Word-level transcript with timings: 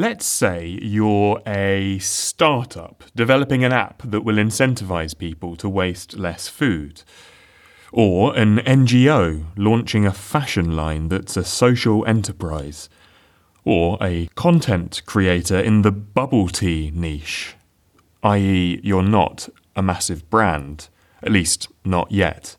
Let's 0.00 0.24
say 0.24 0.78
you're 0.80 1.42
a 1.46 1.98
startup 1.98 3.04
developing 3.14 3.64
an 3.64 3.72
app 3.74 4.00
that 4.02 4.22
will 4.22 4.36
incentivize 4.36 5.12
people 5.12 5.56
to 5.56 5.68
waste 5.68 6.16
less 6.16 6.48
food. 6.48 7.02
Or 7.92 8.34
an 8.34 8.60
NGO 8.60 9.44
launching 9.58 10.06
a 10.06 10.12
fashion 10.14 10.74
line 10.74 11.10
that's 11.10 11.36
a 11.36 11.44
social 11.44 12.06
enterprise. 12.06 12.88
Or 13.62 13.98
a 14.00 14.30
content 14.36 15.02
creator 15.04 15.60
in 15.60 15.82
the 15.82 15.92
bubble 15.92 16.48
tea 16.48 16.90
niche, 16.94 17.56
i.e., 18.22 18.80
you're 18.82 19.02
not 19.02 19.50
a 19.76 19.82
massive 19.82 20.30
brand, 20.30 20.88
at 21.22 21.30
least 21.30 21.68
not 21.84 22.10
yet. 22.10 22.56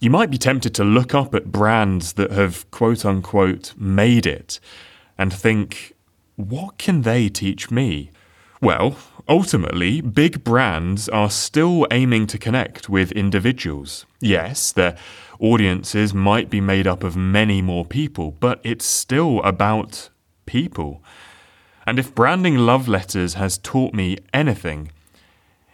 You 0.00 0.10
might 0.10 0.32
be 0.32 0.38
tempted 0.38 0.74
to 0.74 0.82
look 0.82 1.14
up 1.14 1.32
at 1.32 1.52
brands 1.52 2.14
that 2.14 2.32
have 2.32 2.68
quote 2.72 3.04
unquote 3.04 3.72
made 3.76 4.26
it 4.26 4.58
and 5.16 5.32
think, 5.32 5.94
what 6.38 6.78
can 6.78 7.02
they 7.02 7.28
teach 7.28 7.68
me? 7.68 8.12
Well, 8.62 8.96
ultimately, 9.28 10.00
big 10.00 10.44
brands 10.44 11.08
are 11.08 11.30
still 11.30 11.84
aiming 11.90 12.28
to 12.28 12.38
connect 12.38 12.88
with 12.88 13.10
individuals. 13.10 14.06
Yes, 14.20 14.70
their 14.70 14.96
audiences 15.40 16.14
might 16.14 16.48
be 16.48 16.60
made 16.60 16.86
up 16.86 17.02
of 17.02 17.16
many 17.16 17.60
more 17.60 17.84
people, 17.84 18.36
but 18.38 18.60
it's 18.62 18.84
still 18.84 19.42
about 19.42 20.10
people. 20.46 21.02
And 21.84 21.98
if 21.98 22.14
branding 22.14 22.56
love 22.58 22.86
letters 22.86 23.34
has 23.34 23.58
taught 23.58 23.92
me 23.92 24.18
anything, 24.32 24.92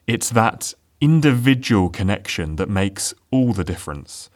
it's 0.06 0.30
that 0.30 0.72
individual 0.98 1.90
connection 1.90 2.56
that 2.56 2.70
makes 2.70 3.12
all 3.30 3.52
the 3.52 3.64
difference. 3.64 4.30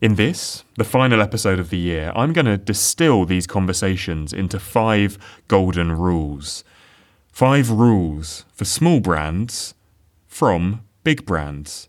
In 0.00 0.16
this, 0.16 0.64
the 0.76 0.84
final 0.84 1.20
episode 1.20 1.58
of 1.58 1.70
the 1.70 1.78
year, 1.78 2.12
I'm 2.14 2.32
going 2.32 2.46
to 2.46 2.56
distill 2.56 3.24
these 3.24 3.46
conversations 3.46 4.32
into 4.32 4.58
five 4.58 5.18
golden 5.48 5.92
rules. 5.92 6.64
Five 7.32 7.70
rules 7.70 8.44
for 8.52 8.64
small 8.64 9.00
brands 9.00 9.74
from 10.26 10.82
big 11.02 11.26
brands. 11.26 11.88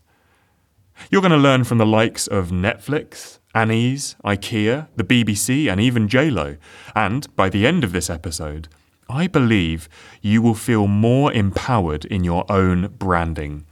You're 1.10 1.20
going 1.20 1.30
to 1.32 1.36
learn 1.36 1.64
from 1.64 1.78
the 1.78 1.86
likes 1.86 2.26
of 2.26 2.50
Netflix, 2.50 3.38
Annie's, 3.54 4.16
IKEA, 4.24 4.88
the 4.96 5.04
BBC, 5.04 5.70
and 5.70 5.80
even 5.80 6.08
JLo. 6.08 6.58
And 6.94 7.34
by 7.36 7.48
the 7.48 7.66
end 7.66 7.84
of 7.84 7.92
this 7.92 8.10
episode, 8.10 8.68
I 9.08 9.26
believe 9.26 9.88
you 10.20 10.42
will 10.42 10.54
feel 10.54 10.86
more 10.86 11.32
empowered 11.32 12.04
in 12.06 12.24
your 12.24 12.50
own 12.50 12.88
branding. 12.98 13.64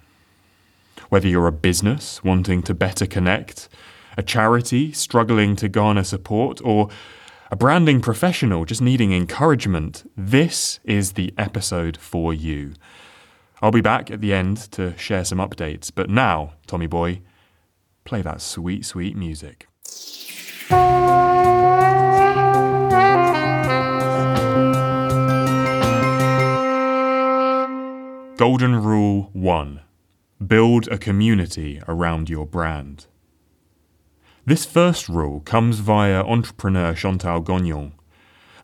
Whether 1.08 1.28
you're 1.28 1.46
a 1.46 1.52
business 1.52 2.22
wanting 2.22 2.62
to 2.62 2.74
better 2.74 3.06
connect, 3.06 3.68
a 4.16 4.22
charity 4.22 4.92
struggling 4.92 5.56
to 5.56 5.68
garner 5.68 6.04
support, 6.04 6.60
or 6.64 6.88
a 7.50 7.56
branding 7.56 8.00
professional 8.00 8.64
just 8.64 8.82
needing 8.82 9.12
encouragement, 9.12 10.10
this 10.16 10.80
is 10.84 11.12
the 11.12 11.32
episode 11.38 11.96
for 11.96 12.34
you. 12.34 12.74
I'll 13.62 13.70
be 13.70 13.80
back 13.80 14.10
at 14.10 14.20
the 14.20 14.32
end 14.34 14.56
to 14.72 14.96
share 14.98 15.24
some 15.24 15.38
updates, 15.38 15.90
but 15.94 16.10
now, 16.10 16.54
Tommy 16.66 16.86
boy, 16.86 17.22
play 18.04 18.22
that 18.22 18.40
sweet, 18.40 18.84
sweet 18.84 19.16
music. 19.16 19.68
Golden 28.36 28.82
Rule 28.82 29.30
1 29.32 29.80
Build 30.44 30.88
a 30.88 30.98
community 30.98 31.80
around 31.86 32.28
your 32.28 32.44
brand. 32.44 33.06
This 34.46 34.66
first 34.66 35.08
rule 35.08 35.40
comes 35.40 35.78
via 35.78 36.22
entrepreneur 36.22 36.94
Chantal 36.94 37.40
Gagnon. 37.40 37.94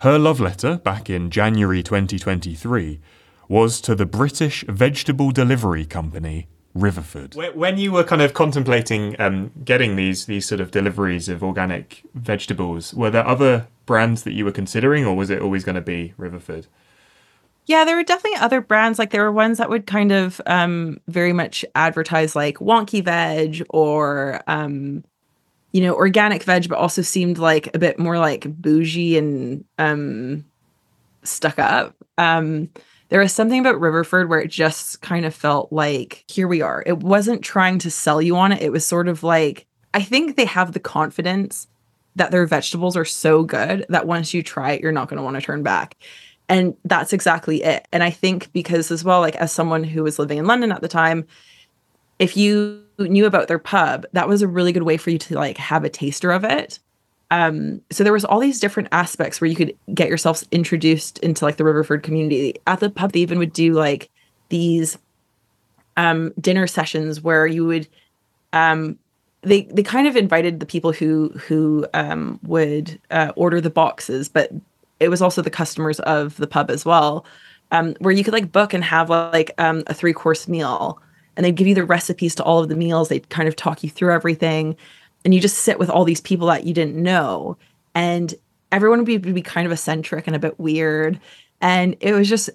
Her 0.03 0.19
love 0.19 0.39
letter 0.39 0.77
back 0.77 1.09
in 1.09 1.31
January 1.31 1.83
2023 1.83 3.01
was 3.49 3.81
to 3.81 3.95
the 3.95 4.05
British 4.05 4.63
vegetable 4.69 5.31
delivery 5.31 5.87
company 5.87 6.49
Riverford. 6.77 7.35
When 7.57 7.79
you 7.79 7.93
were 7.93 8.05
kind 8.05 8.21
of 8.21 8.35
contemplating 8.35 9.19
um, 9.19 9.53
getting 9.65 9.97
these 9.97 10.27
these 10.27 10.45
sort 10.45 10.61
of 10.61 10.71
deliveries 10.71 11.31
of 11.31 11.43
organic 11.43 12.03
vegetables, 12.15 12.93
were 12.93 13.11
there 13.11 13.27
other 13.27 13.67
brands 13.87 14.25
that 14.25 14.35
you 14.35 14.45
were 14.45 14.53
considering, 14.53 15.07
or 15.07 15.17
was 15.17 15.31
it 15.31 15.41
always 15.41 15.65
going 15.65 15.77
to 15.77 15.81
be 15.81 16.13
Riverford? 16.19 16.67
Yeah, 17.65 17.85
there 17.85 17.97
were 17.97 18.05
definitely 18.05 18.39
other 18.39 18.61
brands. 18.61 18.99
Like 18.99 19.13
there 19.13 19.23
were 19.23 19.33
ones 19.33 19.57
that 19.59 19.71
would 19.71 19.87
kind 19.87 20.13
of 20.13 20.43
um, 20.45 21.01
very 21.09 21.33
much 21.33 21.65
advertise 21.75 22.37
like 22.37 22.59
wonky 22.59 23.03
veg 23.03 23.65
or 23.71 24.43
um, 24.47 25.05
you 25.73 25.81
know, 25.81 25.95
organic 25.95 26.43
veg, 26.43 26.69
but 26.69 26.79
also 26.79 27.03
seemed 27.03 27.39
like 27.39 27.75
a 27.75 27.79
bit 27.79 27.99
more 27.99 28.19
like 28.19 28.45
bougie 28.61 29.17
and 29.17 29.65
um 29.79 30.45
stuck 31.23 31.59
up. 31.59 31.95
Um 32.19 32.71
there 33.09 33.21
was 33.21 33.33
something 33.33 33.59
about 33.59 33.81
Riverford 33.81 34.29
where 34.29 34.41
it 34.41 34.51
just 34.51 35.01
kind 35.03 35.25
of 35.25 35.35
felt 35.35 35.73
like 35.73 36.25
here 36.29 36.47
we 36.47 36.63
are. 36.63 36.83
It 36.87 36.99
wasn't 36.99 37.43
trying 37.43 37.79
to 37.81 37.91
sell 37.91 38.23
you 38.23 38.37
on 38.37 38.53
it. 38.53 38.63
It 38.63 38.71
was 38.71 38.87
sort 38.87 39.09
of 39.09 39.23
like 39.23 39.67
I 39.93 40.03
think 40.03 40.37
they 40.37 40.45
have 40.45 40.73
the 40.73 40.81
confidence 40.81 41.67
that 42.17 42.31
their 42.31 42.47
vegetables 42.47 42.97
are 42.97 43.05
so 43.05 43.43
good 43.43 43.87
that 43.89 44.07
once 44.07 44.35
you 44.35 44.43
try 44.43 44.73
it, 44.73 44.81
you're 44.81 44.93
not 44.93 45.09
going 45.09 45.17
to 45.17 45.23
want 45.23 45.37
to 45.37 45.43
turn 45.43 45.63
back. 45.63 45.97
And 46.49 46.77
that's 46.85 47.13
exactly 47.13 47.63
it. 47.63 47.87
And 47.93 48.03
I 48.03 48.11
think 48.11 48.53
because 48.53 48.91
as 48.91 49.05
well, 49.05 49.21
like 49.21 49.37
as 49.37 49.53
someone 49.53 49.85
who 49.85 50.03
was 50.03 50.19
living 50.19 50.39
in 50.39 50.47
London 50.47 50.73
at 50.73 50.81
the 50.81 50.89
time, 50.89 51.27
if 52.21 52.37
you 52.37 52.85
knew 52.99 53.27
about 53.27 53.49
their 53.49 53.59
pub, 53.59 54.07
that 54.13 54.29
was 54.29 54.43
a 54.43 54.47
really 54.47 54.73
good 54.73 54.85
way 54.85 54.99
for 54.99 55.11
you 55.11 55.19
to 55.19 55.35
like 55.35 55.57
have 55.57 55.85
a 55.85 55.89
taster 55.89 56.31
of 56.31 56.45
it. 56.45 56.79
Um, 57.33 57.81
so 57.91 58.05
there 58.05 58.13
was 58.13 58.25
all 58.25 58.39
these 58.39 58.61
different 58.61 58.91
aspects 58.93 59.41
where 59.41 59.49
you 59.49 59.57
could 59.57 59.77
get 59.95 60.09
yourselves 60.09 60.47
introduced 60.53 61.19
into 61.21 61.45
like 61.45 61.57
the 61.57 61.65
Riverford 61.65 62.03
community. 62.03 62.55
At 62.67 62.81
the 62.81 62.91
pub, 62.91 63.13
they 63.13 63.21
even 63.21 63.39
would 63.39 63.53
do 63.53 63.73
like 63.73 64.11
these 64.51 64.99
um 65.97 66.33
dinner 66.41 66.67
sessions 66.67 67.21
where 67.21 67.47
you 67.47 67.65
would 67.67 67.89
um 68.53 68.97
they 69.43 69.63
they 69.63 69.83
kind 69.83 70.07
of 70.07 70.15
invited 70.15 70.61
the 70.61 70.67
people 70.67 70.93
who 70.93 71.31
who 71.31 71.87
um 71.95 72.39
would 72.43 73.01
uh, 73.11 73.33
order 73.35 73.61
the 73.61 73.71
boxes, 73.71 74.29
but 74.29 74.51
it 74.99 75.09
was 75.09 75.23
also 75.23 75.41
the 75.41 75.51
customers 75.51 76.01
of 76.01 76.37
the 76.37 76.47
pub 76.47 76.71
as 76.71 76.85
well. 76.85 77.25
Um, 77.73 77.95
where 78.01 78.13
you 78.13 78.25
could 78.25 78.35
like 78.35 78.53
book 78.53 78.75
and 78.75 78.85
have 78.85 79.09
like 79.09 79.53
um, 79.57 79.85
a 79.87 79.95
three 79.95 80.13
course 80.13 80.49
meal 80.49 81.01
and 81.37 81.45
they'd 81.45 81.57
give 81.57 81.67
you 81.67 81.75
the 81.75 81.85
recipes 81.85 82.35
to 82.37 82.45
all 82.45 82.61
of 82.61 82.69
the 82.69 82.77
meals. 82.77 83.09
They'd 83.09 83.29
kind 83.29 83.49
of 83.49 83.57
talk 83.57 83.83
you 83.83 83.91
through 83.91 84.13
everything. 84.13 84.77
And 85.25 85.35
you 85.35 85.41
just 85.41 85.59
sit 85.59 85.79
with 85.79 85.91
all 85.91 86.05
these 86.05 86.21
people 86.21 86.47
that 86.49 86.65
you 86.65 86.75
didn't 86.75 86.97
know. 86.97 87.57
And 87.95 88.35
everyone 88.73 89.01
would 89.01 89.07
be, 89.07 89.19
would 89.19 89.35
be 89.35 89.43
kind 89.43 89.67
of 89.67 89.73
eccentric 89.73 90.27
and 90.27 90.37
a 90.37 90.41
bit 90.41 90.59
weird. 90.59 91.21
And 91.61 91.97
it 92.01 92.15
was 92.15 92.29
just, 92.29 92.51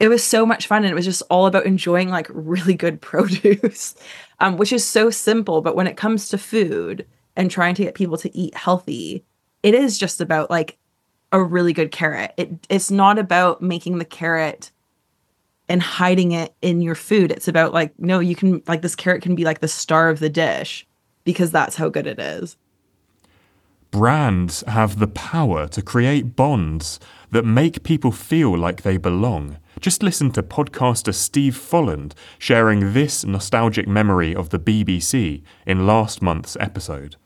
it 0.00 0.08
was 0.08 0.22
so 0.24 0.46
much 0.46 0.66
fun. 0.66 0.84
And 0.84 0.90
it 0.90 0.94
was 0.94 1.04
just 1.04 1.22
all 1.30 1.46
about 1.46 1.66
enjoying 1.66 2.08
like 2.08 2.28
really 2.30 2.74
good 2.74 3.00
produce, 3.00 3.94
um, 4.40 4.56
which 4.56 4.72
is 4.72 4.84
so 4.84 5.10
simple. 5.10 5.60
But 5.60 5.76
when 5.76 5.86
it 5.86 5.96
comes 5.96 6.28
to 6.30 6.38
food 6.38 7.06
and 7.36 7.50
trying 7.50 7.74
to 7.74 7.84
get 7.84 7.94
people 7.94 8.16
to 8.18 8.36
eat 8.36 8.54
healthy, 8.54 9.24
it 9.62 9.74
is 9.74 9.98
just 9.98 10.20
about 10.20 10.50
like 10.50 10.78
a 11.32 11.42
really 11.42 11.72
good 11.72 11.90
carrot. 11.90 12.32
It, 12.36 12.50
it's 12.68 12.90
not 12.90 13.18
about 13.18 13.60
making 13.60 13.98
the 13.98 14.04
carrot 14.04 14.70
and 15.68 15.82
hiding 15.82 16.32
it 16.32 16.54
in 16.62 16.80
your 16.80 16.94
food. 16.94 17.32
It's 17.32 17.48
about 17.48 17.72
like, 17.72 17.98
no, 17.98 18.20
you 18.20 18.36
can, 18.36 18.62
like, 18.66 18.82
this 18.82 18.94
carrot 18.94 19.22
can 19.22 19.34
be 19.34 19.44
like 19.44 19.60
the 19.60 19.68
star 19.68 20.08
of 20.08 20.20
the 20.20 20.28
dish 20.28 20.86
because 21.24 21.50
that's 21.50 21.76
how 21.76 21.88
good 21.88 22.06
it 22.06 22.18
is. 22.18 22.56
Brands 23.90 24.62
have 24.66 24.98
the 24.98 25.06
power 25.06 25.66
to 25.68 25.82
create 25.82 26.36
bonds 26.36 27.00
that 27.30 27.44
make 27.44 27.82
people 27.82 28.12
feel 28.12 28.56
like 28.56 28.82
they 28.82 28.96
belong. 28.96 29.58
Just 29.80 30.02
listen 30.02 30.30
to 30.32 30.42
podcaster 30.42 31.14
Steve 31.14 31.54
Folland 31.54 32.12
sharing 32.38 32.92
this 32.92 33.24
nostalgic 33.24 33.86
memory 33.86 34.34
of 34.34 34.50
the 34.50 34.58
BBC 34.58 35.42
in 35.66 35.86
last 35.86 36.22
month's 36.22 36.56
episode 36.60 37.16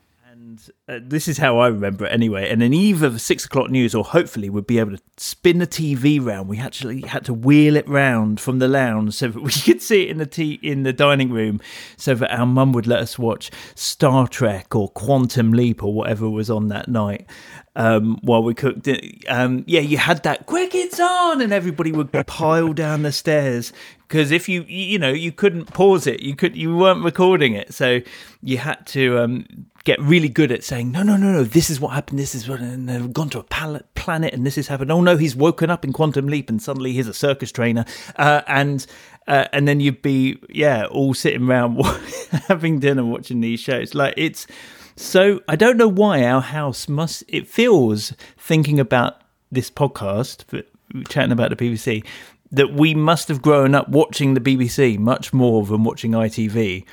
uh, 0.87 0.99
this 1.01 1.27
is 1.27 1.37
how 1.37 1.59
I 1.59 1.67
remember 1.67 2.05
it 2.05 2.11
anyway. 2.11 2.49
And 2.49 2.61
then 2.61 2.73
either 2.73 3.09
the 3.09 3.19
six 3.19 3.45
o'clock 3.45 3.69
news 3.69 3.93
or 3.93 4.03
hopefully 4.03 4.49
we'd 4.49 4.65
be 4.65 4.79
able 4.79 4.97
to 4.97 5.03
spin 5.15 5.59
the 5.59 5.67
TV 5.67 6.23
round. 6.23 6.49
We 6.49 6.57
actually 6.57 7.01
had 7.01 7.23
to 7.25 7.33
wheel 7.33 7.75
it 7.75 7.87
round 7.87 8.39
from 8.39 8.59
the 8.59 8.67
lounge 8.67 9.13
so 9.13 9.27
that 9.27 9.41
we 9.41 9.51
could 9.65 9.81
see 9.81 10.03
it 10.03 10.09
in 10.09 10.17
the 10.17 10.25
tea 10.25 10.59
in 10.63 10.83
the 10.83 10.91
dining 10.91 11.29
room, 11.29 11.61
so 11.97 12.15
that 12.15 12.35
our 12.35 12.47
mum 12.47 12.73
would 12.73 12.87
let 12.87 12.99
us 12.99 13.19
watch 13.19 13.51
Star 13.75 14.27
Trek 14.27 14.75
or 14.75 14.89
Quantum 14.89 15.53
Leap 15.53 15.83
or 15.83 15.93
whatever 15.93 16.29
was 16.29 16.49
on 16.49 16.69
that 16.69 16.87
night 16.87 17.27
um, 17.75 18.17
while 18.23 18.43
we 18.43 18.53
cooked 18.53 18.87
it. 18.87 19.23
Um, 19.29 19.63
yeah, 19.67 19.81
you 19.81 19.97
had 19.97 20.23
that 20.23 20.45
quick, 20.45 20.75
it's 20.75 20.99
on, 20.99 21.41
and 21.41 21.53
everybody 21.53 21.91
would 21.91 22.11
pile 22.25 22.73
down 22.73 23.03
the 23.03 23.11
stairs 23.11 23.71
because 24.11 24.31
if 24.31 24.49
you 24.49 24.63
you 24.63 24.99
know 24.99 25.11
you 25.11 25.31
couldn't 25.31 25.73
pause 25.73 26.05
it, 26.05 26.21
you 26.21 26.35
could 26.35 26.55
you 26.55 26.75
weren't 26.75 27.03
recording 27.03 27.53
it, 27.53 27.73
so 27.73 28.01
you 28.41 28.57
had 28.57 28.85
to 28.87 29.19
um, 29.19 29.45
get 29.83 29.99
really 30.01 30.29
good 30.29 30.51
at 30.51 30.63
saying 30.63 30.80
no, 30.83 31.03
no, 31.03 31.17
no, 31.17 31.31
no, 31.31 31.43
this 31.43 31.69
is 31.69 31.79
what 31.79 31.89
happened, 31.89 32.19
this 32.19 32.35
is 32.35 32.47
what, 32.47 32.59
and 32.59 32.87
they've 32.87 33.13
gone 33.13 33.29
to 33.29 33.39
a 33.39 33.43
planet, 33.43 34.33
and 34.33 34.45
this 34.45 34.55
has 34.55 34.67
happened. 34.67 34.91
Oh 34.91 35.01
no, 35.01 35.17
he's 35.17 35.35
woken 35.35 35.69
up 35.69 35.83
in 35.83 35.93
Quantum 35.93 36.27
Leap, 36.27 36.49
and 36.49 36.61
suddenly 36.61 36.93
he's 36.93 37.07
a 37.07 37.13
circus 37.13 37.51
trainer, 37.51 37.85
uh, 38.17 38.41
and. 38.47 38.85
Uh, 39.27 39.47
and 39.53 39.67
then 39.67 39.79
you'd 39.79 40.01
be 40.01 40.35
yeah 40.49 40.83
all 40.87 41.13
sitting 41.13 41.47
around 41.47 41.79
having 42.47 42.79
dinner 42.79 43.05
watching 43.05 43.39
these 43.39 43.59
shows 43.59 43.93
like 43.93 44.15
it's 44.17 44.47
so 44.95 45.41
I 45.47 45.55
don't 45.55 45.77
know 45.77 45.87
why 45.87 46.23
our 46.23 46.41
house 46.41 46.87
must. 46.87 47.23
It 47.27 47.47
feels 47.47 48.13
thinking 48.37 48.79
about 48.79 49.21
this 49.51 49.69
podcast, 49.69 50.63
chatting 51.09 51.31
about 51.31 51.49
the 51.49 51.55
BBC, 51.55 52.05
that 52.51 52.73
we 52.73 52.93
must 52.93 53.27
have 53.27 53.41
grown 53.41 53.73
up 53.73 53.89
watching 53.89 54.33
the 54.33 54.41
BBC 54.41 54.97
much 54.97 55.33
more 55.33 55.65
than 55.65 55.83
watching 55.83 56.11
ITV. 56.11 56.85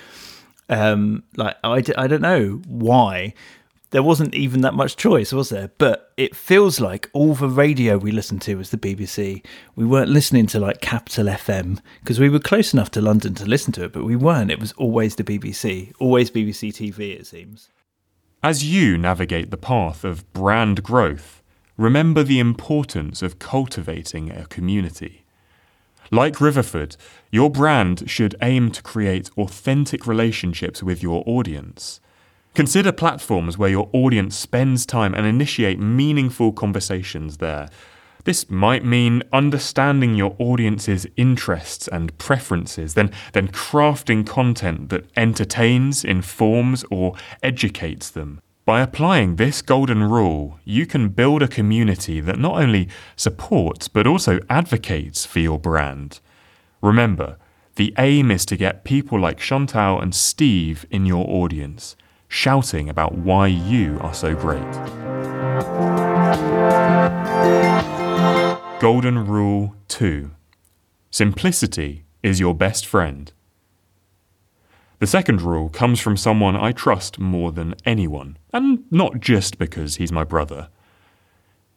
Um, 0.68 1.22
like 1.36 1.56
I, 1.64 1.82
I 1.96 2.06
don't 2.06 2.22
know 2.22 2.60
why, 2.66 3.34
there 3.90 4.02
wasn't 4.02 4.34
even 4.34 4.60
that 4.60 4.74
much 4.74 4.96
choice, 4.96 5.32
was 5.32 5.48
there? 5.48 5.70
But 5.78 6.12
it 6.16 6.36
feels 6.36 6.78
like 6.78 7.08
all 7.12 7.34
the 7.34 7.48
radio 7.48 7.96
we 7.96 8.10
listened 8.10 8.42
to 8.42 8.56
was 8.56 8.70
the 8.70 8.76
BBC. 8.76 9.44
We 9.76 9.86
weren't 9.86 10.10
listening 10.10 10.46
to 10.48 10.60
like 10.60 10.80
Capital 10.80 11.26
FM 11.26 11.80
because 12.00 12.20
we 12.20 12.28
were 12.28 12.38
close 12.38 12.74
enough 12.74 12.90
to 12.92 13.00
London 13.00 13.34
to 13.36 13.46
listen 13.46 13.72
to 13.74 13.84
it, 13.84 13.92
but 13.92 14.04
we 14.04 14.16
weren't. 14.16 14.50
It 14.50 14.60
was 14.60 14.72
always 14.72 15.16
the 15.16 15.24
BBC, 15.24 15.92
always 15.98 16.30
BBC 16.30 16.70
TV, 16.70 17.18
it 17.18 17.26
seems. 17.26 17.70
As 18.42 18.64
you 18.64 18.98
navigate 18.98 19.50
the 19.50 19.56
path 19.56 20.04
of 20.04 20.30
brand 20.32 20.82
growth, 20.82 21.42
remember 21.76 22.22
the 22.22 22.38
importance 22.38 23.22
of 23.22 23.38
cultivating 23.38 24.30
a 24.30 24.46
community. 24.46 25.24
Like 26.10 26.36
Riverford, 26.36 26.96
your 27.30 27.50
brand 27.50 28.08
should 28.08 28.34
aim 28.40 28.70
to 28.72 28.82
create 28.82 29.30
authentic 29.36 30.06
relationships 30.06 30.82
with 30.82 31.02
your 31.02 31.22
audience. 31.26 32.00
Consider 32.58 32.90
platforms 32.90 33.56
where 33.56 33.70
your 33.70 33.88
audience 33.92 34.36
spends 34.36 34.84
time 34.84 35.14
and 35.14 35.24
initiate 35.24 35.78
meaningful 35.78 36.50
conversations 36.50 37.36
there. 37.36 37.68
This 38.24 38.50
might 38.50 38.84
mean 38.84 39.22
understanding 39.32 40.16
your 40.16 40.34
audience's 40.40 41.06
interests 41.16 41.86
and 41.86 42.18
preferences, 42.18 42.94
then, 42.94 43.12
then 43.32 43.46
crafting 43.46 44.26
content 44.26 44.88
that 44.88 45.08
entertains, 45.16 46.04
informs, 46.04 46.84
or 46.90 47.14
educates 47.44 48.10
them. 48.10 48.40
By 48.64 48.80
applying 48.80 49.36
this 49.36 49.62
golden 49.62 50.02
rule, 50.02 50.58
you 50.64 50.84
can 50.84 51.10
build 51.10 51.44
a 51.44 51.46
community 51.46 52.20
that 52.22 52.40
not 52.40 52.60
only 52.60 52.88
supports 53.14 53.86
but 53.86 54.04
also 54.04 54.40
advocates 54.50 55.24
for 55.24 55.38
your 55.38 55.60
brand. 55.60 56.18
Remember, 56.82 57.36
the 57.76 57.94
aim 57.98 58.32
is 58.32 58.44
to 58.46 58.56
get 58.56 58.82
people 58.82 59.20
like 59.20 59.38
Chantal 59.38 60.00
and 60.00 60.12
Steve 60.12 60.86
in 60.90 61.06
your 61.06 61.24
audience 61.24 61.94
shouting 62.28 62.88
about 62.88 63.14
why 63.14 63.46
you 63.46 63.98
are 64.00 64.14
so 64.14 64.34
great. 64.34 64.62
Golden 68.80 69.26
Rule 69.26 69.74
2 69.88 70.30
Simplicity 71.10 72.04
is 72.22 72.38
your 72.38 72.54
best 72.54 72.86
friend. 72.86 73.32
The 75.00 75.06
second 75.06 75.42
rule 75.42 75.68
comes 75.68 76.00
from 76.00 76.16
someone 76.16 76.56
I 76.56 76.72
trust 76.72 77.18
more 77.18 77.50
than 77.52 77.74
anyone, 77.84 78.36
and 78.52 78.84
not 78.90 79.20
just 79.20 79.58
because 79.58 79.96
he's 79.96 80.12
my 80.12 80.24
brother. 80.24 80.68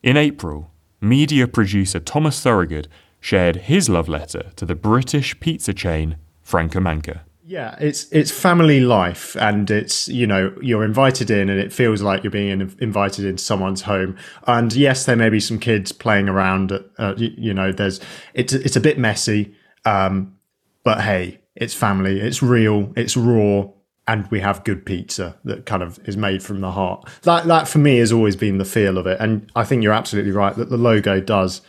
In 0.03 0.17
April, 0.17 0.71
media 0.99 1.47
producer 1.47 1.99
Thomas 1.99 2.41
Thorogood 2.41 2.87
shared 3.19 3.55
his 3.57 3.87
love 3.89 4.09
letter 4.09 4.51
to 4.55 4.65
the 4.65 4.75
British 4.75 5.39
pizza 5.39 5.73
chain 5.73 6.17
Franco 6.41 6.79
Manca. 6.79 7.23
Yeah, 7.51 7.75
it's 7.81 8.09
it's 8.13 8.31
family 8.31 8.79
life, 8.79 9.35
and 9.35 9.69
it's 9.69 10.07
you 10.07 10.25
know 10.25 10.55
you're 10.61 10.85
invited 10.85 11.29
in, 11.29 11.49
and 11.49 11.59
it 11.59 11.73
feels 11.73 12.01
like 12.01 12.23
you're 12.23 12.31
being 12.31 12.61
invited 12.79 13.25
into 13.25 13.43
someone's 13.43 13.81
home. 13.81 14.15
And 14.47 14.71
yes, 14.71 15.05
there 15.05 15.17
may 15.17 15.27
be 15.27 15.41
some 15.41 15.59
kids 15.59 15.91
playing 15.91 16.29
around. 16.29 16.71
Uh, 16.97 17.13
you, 17.17 17.33
you, 17.37 17.53
know, 17.53 17.73
there's 17.73 17.99
it's 18.33 18.53
it's 18.53 18.77
a 18.77 18.79
bit 18.79 18.97
messy, 18.97 19.53
um, 19.83 20.37
but 20.85 21.01
hey, 21.01 21.41
it's 21.53 21.73
family, 21.73 22.21
it's 22.21 22.41
real, 22.41 22.93
it's 22.95 23.17
raw, 23.17 23.65
and 24.07 24.31
we 24.31 24.39
have 24.39 24.63
good 24.63 24.85
pizza 24.85 25.37
that 25.43 25.65
kind 25.65 25.83
of 25.83 25.99
is 26.07 26.15
made 26.15 26.41
from 26.41 26.61
the 26.61 26.71
heart. 26.71 27.05
That 27.23 27.47
that 27.47 27.67
for 27.67 27.79
me 27.79 27.97
has 27.97 28.13
always 28.13 28.37
been 28.37 28.59
the 28.59 28.65
feel 28.65 28.97
of 28.97 29.07
it, 29.07 29.19
and 29.19 29.51
I 29.57 29.65
think 29.65 29.83
you're 29.83 29.91
absolutely 29.91 30.31
right 30.31 30.55
that 30.55 30.69
the 30.69 30.77
logo 30.77 31.19
does 31.19 31.59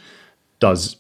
does 0.61 0.99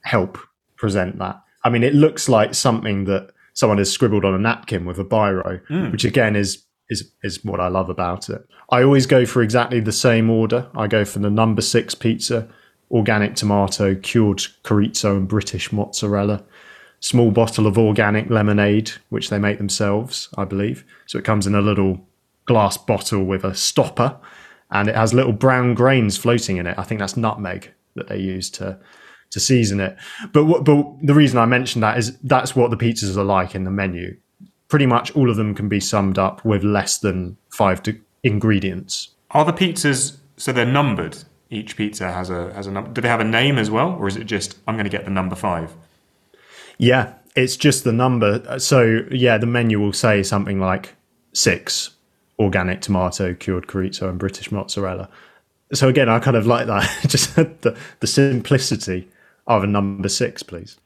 help 0.00 0.36
present 0.74 1.16
that. 1.20 1.40
I 1.62 1.68
mean, 1.68 1.84
it 1.84 1.94
looks 1.94 2.28
like 2.28 2.56
something 2.56 3.04
that 3.04 3.30
someone 3.56 3.78
has 3.78 3.90
scribbled 3.90 4.24
on 4.24 4.34
a 4.34 4.38
napkin 4.38 4.84
with 4.84 4.98
a 4.98 5.04
biro, 5.04 5.60
mm. 5.68 5.90
which 5.90 6.04
again 6.04 6.36
is 6.36 6.62
is 6.88 7.10
is 7.24 7.44
what 7.44 7.58
I 7.58 7.66
love 7.66 7.90
about 7.90 8.28
it. 8.28 8.46
I 8.70 8.84
always 8.84 9.06
go 9.06 9.26
for 9.26 9.42
exactly 9.42 9.80
the 9.80 9.92
same 9.92 10.30
order. 10.30 10.68
I 10.76 10.86
go 10.86 11.04
for 11.04 11.18
the 11.18 11.30
number 11.30 11.62
six 11.62 11.94
pizza, 11.94 12.48
organic 12.90 13.34
tomato, 13.34 13.96
cured 13.96 14.38
chorizo, 14.62 15.16
and 15.16 15.26
British 15.26 15.72
mozzarella. 15.72 16.44
Small 17.00 17.30
bottle 17.30 17.66
of 17.66 17.76
organic 17.76 18.30
lemonade, 18.30 18.92
which 19.10 19.28
they 19.30 19.38
make 19.38 19.58
themselves, 19.58 20.28
I 20.36 20.44
believe. 20.44 20.84
So 21.06 21.18
it 21.18 21.24
comes 21.24 21.46
in 21.46 21.54
a 21.54 21.60
little 21.60 22.06
glass 22.46 22.76
bottle 22.76 23.24
with 23.24 23.44
a 23.44 23.54
stopper, 23.54 24.18
and 24.70 24.88
it 24.88 24.94
has 24.94 25.12
little 25.12 25.32
brown 25.32 25.74
grains 25.74 26.16
floating 26.16 26.56
in 26.58 26.66
it. 26.66 26.78
I 26.78 26.84
think 26.84 27.00
that's 27.00 27.16
nutmeg 27.16 27.72
that 27.96 28.08
they 28.08 28.18
use 28.18 28.50
to 28.50 28.78
to 29.30 29.40
season 29.40 29.80
it. 29.80 29.96
But 30.32 30.44
what, 30.44 30.64
but 30.64 30.84
the 31.02 31.14
reason 31.14 31.38
I 31.38 31.46
mentioned 31.46 31.82
that 31.82 31.98
is 31.98 32.16
that's 32.18 32.56
what 32.56 32.70
the 32.70 32.76
pizzas 32.76 33.16
are 33.16 33.24
like 33.24 33.54
in 33.54 33.64
the 33.64 33.70
menu. 33.70 34.16
Pretty 34.68 34.86
much 34.86 35.14
all 35.14 35.30
of 35.30 35.36
them 35.36 35.54
can 35.54 35.68
be 35.68 35.80
summed 35.80 36.18
up 36.18 36.44
with 36.44 36.64
less 36.64 36.98
than 36.98 37.36
five 37.50 37.82
de- 37.82 38.00
ingredients. 38.22 39.10
Are 39.30 39.44
the 39.44 39.52
pizzas 39.52 40.16
so 40.36 40.52
they're 40.52 40.66
numbered? 40.66 41.18
Each 41.50 41.76
pizza 41.76 42.10
has 42.10 42.30
a 42.30 42.52
has 42.54 42.66
a 42.66 42.72
number. 42.72 42.90
Do 42.90 43.00
they 43.00 43.08
have 43.08 43.20
a 43.20 43.24
name 43.24 43.58
as 43.58 43.70
well, 43.70 43.92
or 43.92 44.08
is 44.08 44.16
it 44.16 44.24
just 44.24 44.58
I'm 44.66 44.74
going 44.74 44.84
to 44.84 44.90
get 44.90 45.04
the 45.04 45.10
number 45.10 45.36
five? 45.36 45.74
Yeah, 46.78 47.14
it's 47.36 47.56
just 47.56 47.84
the 47.84 47.92
number. 47.92 48.58
So 48.58 49.04
yeah, 49.10 49.38
the 49.38 49.46
menu 49.46 49.78
will 49.80 49.92
say 49.92 50.22
something 50.22 50.58
like 50.58 50.94
six 51.32 51.90
organic 52.38 52.80
tomato, 52.80 53.34
cured 53.34 53.66
chorizo, 53.66 54.08
and 54.08 54.18
British 54.18 54.50
mozzarella. 54.50 55.08
So 55.72 55.88
again, 55.88 56.08
I 56.08 56.18
kind 56.18 56.36
of 56.36 56.46
like 56.46 56.66
that. 56.66 56.88
just 57.08 57.36
the 57.36 57.76
the 58.00 58.06
simplicity 58.06 59.08
of 59.46 59.64
a 59.64 59.66
number 59.66 60.08
six, 60.08 60.42
please. 60.42 60.78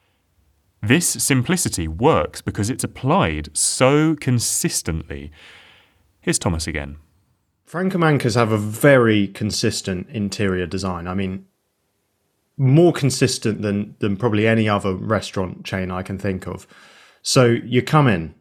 This 0.82 1.06
simplicity 1.06 1.88
works 1.88 2.40
because 2.40 2.70
it's 2.70 2.84
applied 2.84 3.50
so 3.56 4.14
consistently. 4.14 5.30
Here's 6.20 6.38
Thomas 6.38 6.66
again. 6.66 6.96
Franco 7.64 7.98
Mancas 7.98 8.34
have 8.34 8.50
a 8.50 8.58
very 8.58 9.28
consistent 9.28 10.08
interior 10.08 10.66
design. 10.66 11.06
I 11.06 11.14
mean, 11.14 11.46
more 12.56 12.92
consistent 12.92 13.62
than 13.62 13.94
than 14.00 14.16
probably 14.16 14.46
any 14.46 14.68
other 14.68 14.94
restaurant 14.94 15.64
chain 15.64 15.90
I 15.90 16.02
can 16.02 16.18
think 16.18 16.46
of. 16.46 16.66
So 17.22 17.46
you 17.46 17.82
come 17.82 18.08
in, 18.08 18.34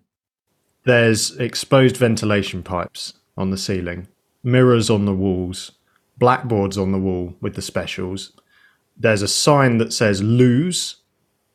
there's 0.83 1.36
exposed 1.38 1.98
ventilation 1.98 2.63
pipes 2.63 3.13
on 3.38 3.50
the 3.50 3.57
ceiling, 3.57 4.07
mirrors 4.44 4.89
on 4.89 5.06
the 5.06 5.13
walls, 5.13 5.74
blackboards 6.18 6.77
on 6.77 6.92
the 6.92 6.98
wall 6.98 7.36
with 7.39 7.56
the 7.56 7.62
specials, 7.62 8.33
there's 9.00 9.22
a 9.22 9.28
sign 9.28 9.78
that 9.78 9.94
says 9.94 10.22
lose, 10.22 10.97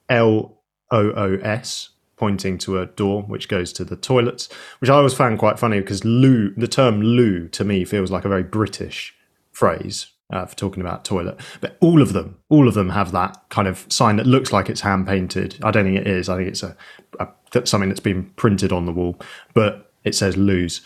L 0.09 0.63
O 0.91 1.13
O 1.13 1.39
S, 1.43 1.91
pointing 2.17 2.59
to 2.59 2.81
a 2.81 2.87
door 2.87 3.23
which 3.23 3.49
goes 3.49 3.73
to 3.75 3.85
the 3.85 3.97
toilets, 3.97 4.49
which 4.81 4.91
I 4.91 4.95
always 4.95 5.15
found 5.15 5.39
quite 5.39 5.59
funny 5.59 5.81
because 5.81 6.05
loo, 6.05 6.55
the 6.57 6.69
term 6.69 7.03
loo 7.03 7.49
to 7.49 7.65
me 7.65 7.85
feels 7.85 8.11
like 8.11 8.25
a 8.25 8.29
very 8.29 8.43
British 8.43 9.15
phrase 9.53 10.07
uh, 10.33 10.47
for 10.47 10.57
talking 10.57 10.81
about 10.81 11.05
toilet. 11.05 11.39
But 11.61 11.77
all 11.81 12.01
of 12.01 12.13
them, 12.13 12.39
all 12.49 12.67
of 12.67 12.75
them 12.75 12.91
have 12.91 13.13
that 13.13 13.43
kind 13.51 13.69
of 13.69 13.87
sign 13.89 14.17
that 14.17 14.27
looks 14.27 14.53
like 14.53 14.69
it's 14.69 14.81
hand 14.81 15.07
painted. 15.07 15.59
I 15.63 15.71
don't 15.71 15.85
think 15.85 15.99
it 15.99 16.07
is. 16.07 16.29
I 16.29 16.37
think 16.37 16.49
it's 16.49 16.63
a, 16.63 16.77
a 17.21 17.29
something 17.67 17.89
that's 17.89 18.01
been 18.01 18.31
printed 18.37 18.73
on 18.73 18.87
the 18.87 18.93
wall, 18.93 19.21
but 19.53 19.93
it 20.03 20.15
says 20.15 20.37
lose. 20.37 20.81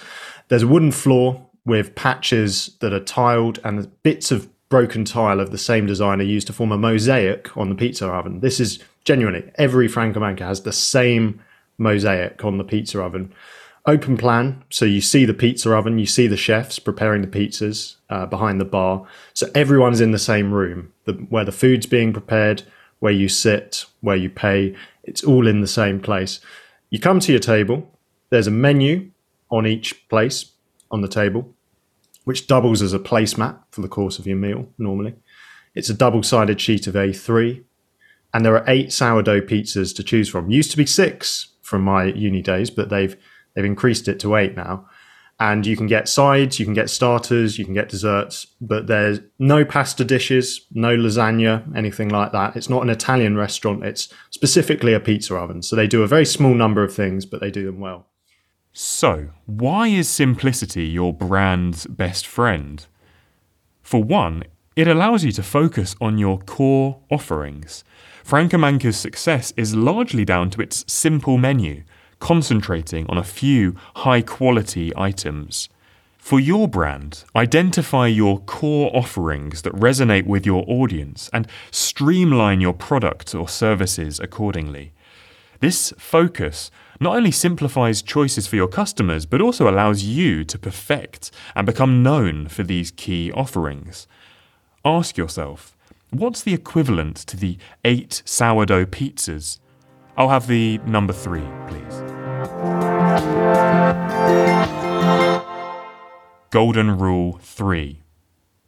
There's 0.48 0.62
a 0.62 0.68
wooden 0.68 0.92
floor 0.92 1.46
with 1.64 1.94
patches 1.94 2.76
that 2.80 2.92
are 2.92 3.00
tiled 3.00 3.58
and 3.64 3.90
bits 4.02 4.30
of 4.30 4.48
broken 4.68 5.04
tile 5.04 5.40
of 5.40 5.50
the 5.50 5.58
same 5.58 5.86
design 5.86 6.20
are 6.20 6.24
used 6.24 6.46
to 6.46 6.52
form 6.52 6.72
a 6.72 6.78
mosaic 6.78 7.56
on 7.56 7.68
the 7.68 7.74
pizza 7.74 8.06
oven. 8.06 8.40
This 8.40 8.60
is 8.60 8.78
genuinely 9.04 9.50
every 9.54 9.88
Franco 9.88 10.20
Manca 10.20 10.44
has 10.44 10.62
the 10.62 10.72
same 10.72 11.42
mosaic 11.78 12.44
on 12.44 12.58
the 12.58 12.64
pizza 12.64 13.00
oven. 13.00 13.32
Open 13.86 14.18
plan, 14.18 14.62
so 14.68 14.84
you 14.84 15.00
see 15.00 15.24
the 15.24 15.32
pizza 15.32 15.74
oven, 15.74 15.98
you 15.98 16.04
see 16.04 16.26
the 16.26 16.36
chefs 16.36 16.78
preparing 16.78 17.22
the 17.22 17.28
pizzas 17.28 17.96
uh, 18.10 18.26
behind 18.26 18.60
the 18.60 18.66
bar. 18.66 19.06
So 19.32 19.48
everyone's 19.54 20.02
in 20.02 20.10
the 20.10 20.18
same 20.18 20.52
room, 20.52 20.92
the, 21.04 21.14
where 21.14 21.44
the 21.44 21.52
food's 21.52 21.86
being 21.86 22.12
prepared, 22.12 22.64
where 22.98 23.12
you 23.12 23.30
sit, 23.30 23.86
where 24.02 24.16
you 24.16 24.28
pay. 24.28 24.76
It's 25.04 25.24
all 25.24 25.46
in 25.46 25.62
the 25.62 25.66
same 25.66 26.00
place. 26.00 26.40
You 26.90 26.98
come 26.98 27.20
to 27.20 27.32
your 27.32 27.40
table. 27.40 27.90
There's 28.28 28.46
a 28.46 28.50
menu 28.50 29.10
on 29.50 29.66
each 29.66 30.06
place 30.10 30.52
on 30.90 31.00
the 31.00 31.08
table 31.08 31.54
which 32.28 32.46
doubles 32.46 32.82
as 32.82 32.92
a 32.92 32.98
placemat 32.98 33.58
for 33.70 33.80
the 33.80 33.88
course 33.88 34.18
of 34.18 34.26
your 34.26 34.36
meal 34.36 34.68
normally. 34.76 35.14
It's 35.74 35.88
a 35.88 35.94
double 35.94 36.22
sided 36.22 36.60
sheet 36.60 36.86
of 36.86 36.92
A3, 36.92 37.64
and 38.34 38.44
there 38.44 38.54
are 38.54 38.68
eight 38.68 38.92
sourdough 38.92 39.46
pizzas 39.46 39.96
to 39.96 40.04
choose 40.04 40.28
from. 40.28 40.50
Used 40.50 40.70
to 40.72 40.76
be 40.76 40.84
six 40.84 41.54
from 41.62 41.80
my 41.80 42.04
uni 42.04 42.42
days, 42.42 42.68
but 42.68 42.90
they've 42.90 43.16
they've 43.54 43.64
increased 43.64 44.08
it 44.08 44.20
to 44.20 44.36
eight 44.36 44.54
now. 44.54 44.86
And 45.40 45.64
you 45.64 45.74
can 45.74 45.86
get 45.86 46.06
sides, 46.06 46.58
you 46.58 46.66
can 46.66 46.74
get 46.74 46.90
starters, 46.90 47.58
you 47.58 47.64
can 47.64 47.72
get 47.72 47.88
desserts, 47.88 48.46
but 48.60 48.88
there's 48.88 49.20
no 49.38 49.64
pasta 49.64 50.04
dishes, 50.04 50.66
no 50.72 50.98
lasagna, 50.98 51.74
anything 51.74 52.10
like 52.10 52.32
that. 52.32 52.56
It's 52.56 52.68
not 52.68 52.82
an 52.82 52.90
Italian 52.90 53.38
restaurant, 53.38 53.86
it's 53.86 54.12
specifically 54.28 54.92
a 54.92 55.00
pizza 55.00 55.34
oven. 55.34 55.62
So 55.62 55.76
they 55.76 55.86
do 55.86 56.02
a 56.02 56.06
very 56.06 56.26
small 56.26 56.52
number 56.52 56.84
of 56.84 56.92
things, 56.92 57.24
but 57.24 57.40
they 57.40 57.50
do 57.50 57.64
them 57.64 57.80
well. 57.80 58.07
So, 58.80 59.30
why 59.46 59.88
is 59.88 60.08
simplicity 60.08 60.84
your 60.84 61.12
brand's 61.12 61.84
best 61.88 62.28
friend? 62.28 62.86
For 63.82 64.04
one, 64.04 64.44
It 64.76 64.86
allows 64.86 65.24
you 65.24 65.32
to 65.32 65.42
focus 65.42 65.96
on 66.00 66.18
your 66.18 66.38
core 66.38 67.00
offerings. 67.10 67.82
Franco 68.22 68.56
Manca's 68.56 68.96
success 68.96 69.52
is 69.56 69.74
largely 69.74 70.24
down 70.24 70.50
to 70.50 70.62
its 70.62 70.84
simple 70.86 71.38
menu, 71.38 71.82
concentrating 72.20 73.04
on 73.08 73.18
a 73.18 73.24
few 73.24 73.74
high 73.96 74.22
quality 74.22 74.92
items. 74.96 75.68
For 76.16 76.38
your 76.38 76.68
brand, 76.68 77.24
identify 77.34 78.06
your 78.06 78.38
core 78.38 78.94
offerings 78.94 79.62
that 79.62 79.72
resonate 79.72 80.26
with 80.26 80.46
your 80.46 80.64
audience 80.68 81.28
and 81.32 81.48
streamline 81.72 82.60
your 82.60 82.74
products 82.74 83.34
or 83.34 83.48
services 83.48 84.20
accordingly. 84.20 84.92
This 85.58 85.92
focus 85.98 86.70
not 87.00 87.16
only 87.16 87.30
simplifies 87.30 88.02
choices 88.02 88.46
for 88.46 88.56
your 88.56 88.68
customers, 88.68 89.26
but 89.26 89.40
also 89.40 89.68
allows 89.68 90.02
you 90.02 90.44
to 90.44 90.58
perfect 90.58 91.30
and 91.54 91.66
become 91.66 92.02
known 92.02 92.48
for 92.48 92.62
these 92.62 92.90
key 92.90 93.30
offerings. 93.32 94.06
Ask 94.84 95.16
yourself, 95.16 95.76
what's 96.10 96.42
the 96.42 96.54
equivalent 96.54 97.16
to 97.16 97.36
the 97.36 97.58
eight 97.84 98.22
sourdough 98.24 98.86
pizzas? 98.86 99.58
I'll 100.16 100.30
have 100.30 100.48
the 100.48 100.78
number 100.78 101.12
three, 101.12 101.46
please. 101.68 102.02
Golden 106.50 106.98
Rule 106.98 107.38
3 107.42 108.00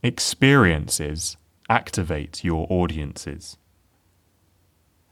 Experiences 0.03 1.37
activate 1.69 2.45
your 2.45 2.67
audiences. 2.71 3.57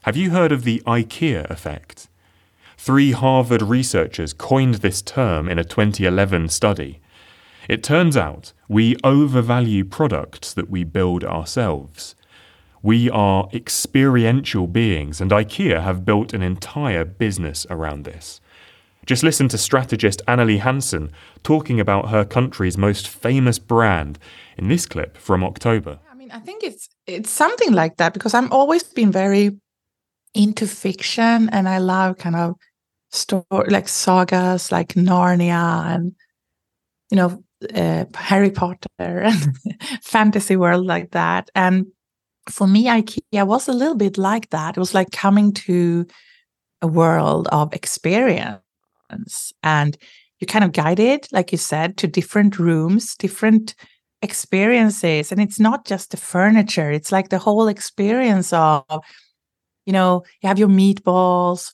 Have 0.03 0.15
you 0.15 0.29
heard 0.29 0.51
of 0.51 0.63
the 0.63 0.81
IKEA 0.85 1.49
effect? 1.49 2.07
Three 2.81 3.11
Harvard 3.11 3.61
researchers 3.61 4.31
coined 4.31 4.75
this 4.75 5.01
term 5.01 5.49
in 5.49 5.59
a 5.59 5.65
2011 5.65 6.47
study. 6.47 7.01
It 7.67 7.83
turns 7.83 8.15
out 8.15 8.53
we 8.69 8.95
overvalue 9.03 9.83
products 9.83 10.53
that 10.53 10.69
we 10.69 10.85
build 10.85 11.25
ourselves. 11.25 12.15
We 12.81 13.09
are 13.09 13.49
experiential 13.53 14.65
beings, 14.65 15.19
and 15.19 15.29
IKEA 15.29 15.83
have 15.83 16.05
built 16.05 16.33
an 16.33 16.41
entire 16.41 17.03
business 17.03 17.67
around 17.69 18.05
this. 18.05 18.39
Just 19.05 19.23
listen 19.23 19.49
to 19.49 19.57
strategist 19.57 20.21
Annalie 20.25 20.61
Hansen 20.61 21.11
talking 21.43 21.81
about 21.81 22.11
her 22.11 22.23
country's 22.23 22.77
most 22.77 23.09
famous 23.09 23.59
brand 23.59 24.17
in 24.57 24.69
this 24.69 24.85
clip 24.85 25.17
from 25.17 25.43
October. 25.43 25.99
I 26.09 26.15
mean, 26.15 26.31
I 26.31 26.39
think 26.39 26.63
it's 26.63 26.87
it's 27.05 27.29
something 27.29 27.73
like 27.73 27.97
that 27.97 28.13
because 28.13 28.33
I'm 28.33 28.49
always 28.53 28.83
been 28.83 29.11
very 29.11 29.59
into 30.33 30.65
fiction 30.67 31.49
and 31.49 31.67
I 31.67 31.79
love 31.79 32.17
kind 32.17 32.35
of 32.35 32.55
story 33.11 33.69
like 33.69 33.87
sagas 33.87 34.71
like 34.71 34.89
Narnia 34.89 35.85
and 35.93 36.13
you 37.11 37.17
know 37.17 37.43
uh, 37.73 38.05
Harry 38.15 38.51
Potter 38.51 38.87
and 38.97 39.57
fantasy 40.01 40.55
world 40.55 40.85
like 40.85 41.11
that. 41.11 41.49
And 41.55 41.87
for 42.49 42.67
me, 42.67 42.85
IKEA 42.85 43.45
was 43.45 43.67
a 43.67 43.73
little 43.73 43.95
bit 43.95 44.17
like 44.17 44.49
that. 44.51 44.77
It 44.77 44.79
was 44.79 44.93
like 44.93 45.11
coming 45.11 45.53
to 45.53 46.05
a 46.81 46.87
world 46.87 47.47
of 47.51 47.73
experience, 47.73 48.61
and 49.61 49.97
you 50.39 50.47
kind 50.47 50.63
of 50.63 50.71
guided, 50.71 51.27
like 51.31 51.51
you 51.51 51.57
said, 51.57 51.97
to 51.97 52.07
different 52.07 52.57
rooms, 52.57 53.15
different 53.15 53.75
experiences, 54.21 55.31
and 55.31 55.41
it's 55.41 55.59
not 55.59 55.85
just 55.85 56.11
the 56.11 56.17
furniture; 56.17 56.91
it's 56.91 57.11
like 57.11 57.29
the 57.29 57.39
whole 57.39 57.67
experience 57.67 58.53
of 58.53 58.83
you 59.85 59.93
know, 59.93 60.23
you 60.41 60.47
have 60.47 60.59
your 60.59 60.67
meatballs, 60.67 61.73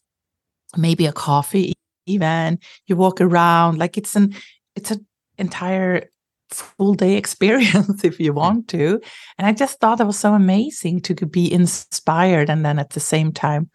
maybe 0.77 1.05
a 1.05 1.13
coffee 1.13 1.74
even. 2.05 2.60
You 2.88 2.96
walk 2.96 3.22
around 3.22 3.77
like 3.77 3.98
it's 3.98 4.15
an 4.15 4.36
it's 4.75 4.91
an 4.91 5.05
entire 5.38 6.10
full 6.50 6.94
day 6.94 7.15
experience 7.17 8.03
if 8.03 8.20
you 8.20 8.34
want 8.34 8.67
to. 8.70 9.01
And 9.38 9.48
I 9.48 9.53
just 9.53 9.79
thought 9.79 9.98
that 9.98 10.08
was 10.08 10.20
so 10.20 10.34
amazing 10.34 11.01
to 11.01 11.13
be 11.25 11.51
inspired 11.51 12.50
and 12.50 12.65
then 12.65 12.79
at 12.79 12.91
the 12.91 13.00
same 13.00 13.32
time 13.32 13.70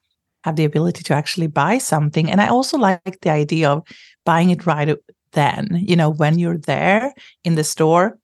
have 0.44 0.56
the 0.56 0.64
ability 0.64 1.02
to 1.04 1.14
actually 1.14 1.48
buy 1.48 1.78
something. 1.78 2.30
And 2.30 2.40
I 2.40 2.48
also 2.48 2.78
like 2.78 3.20
the 3.20 3.30
idea 3.30 3.70
of 3.70 3.86
buying 4.24 4.50
it 4.50 4.64
right 4.64 4.96
then, 5.32 5.84
you 5.86 5.96
know, 5.96 6.10
when 6.10 6.38
you're 6.38 6.58
there 6.58 7.12
in 7.44 7.54
the 7.54 7.64
store. 7.64 8.18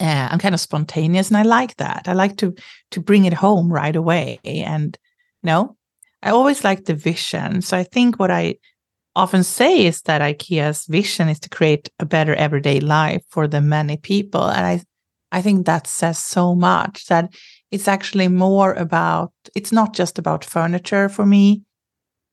Uh, 0.00 0.28
I'm 0.30 0.38
kind 0.38 0.54
of 0.54 0.60
spontaneous 0.60 1.28
and 1.28 1.36
I 1.36 1.42
like 1.42 1.76
that. 1.76 2.08
I 2.08 2.14
like 2.14 2.36
to 2.38 2.54
to 2.90 3.00
bring 3.00 3.24
it 3.24 3.34
home 3.34 3.72
right 3.72 3.94
away. 3.94 4.40
And 4.44 4.98
no, 5.42 5.76
I 6.22 6.30
always 6.30 6.64
like 6.64 6.84
the 6.84 6.94
vision. 6.94 7.62
So 7.62 7.76
I 7.76 7.82
think 7.82 8.18
what 8.18 8.30
I 8.30 8.56
often 9.14 9.42
say 9.42 9.86
is 9.86 10.02
that 10.02 10.22
IKEA's 10.22 10.86
vision 10.86 11.28
is 11.28 11.40
to 11.40 11.48
create 11.48 11.90
a 11.98 12.06
better 12.06 12.34
everyday 12.34 12.80
life 12.80 13.22
for 13.28 13.46
the 13.46 13.60
many 13.60 13.96
people. 13.96 14.44
And 14.44 14.66
I 14.66 14.82
I 15.34 15.40
think 15.40 15.64
that 15.64 15.86
says 15.86 16.18
so 16.18 16.54
much 16.54 17.06
that 17.06 17.32
it's 17.70 17.88
actually 17.88 18.28
more 18.28 18.74
about 18.74 19.32
it's 19.54 19.72
not 19.72 19.94
just 19.94 20.18
about 20.18 20.44
furniture 20.44 21.08
for 21.08 21.24
me. 21.24 21.62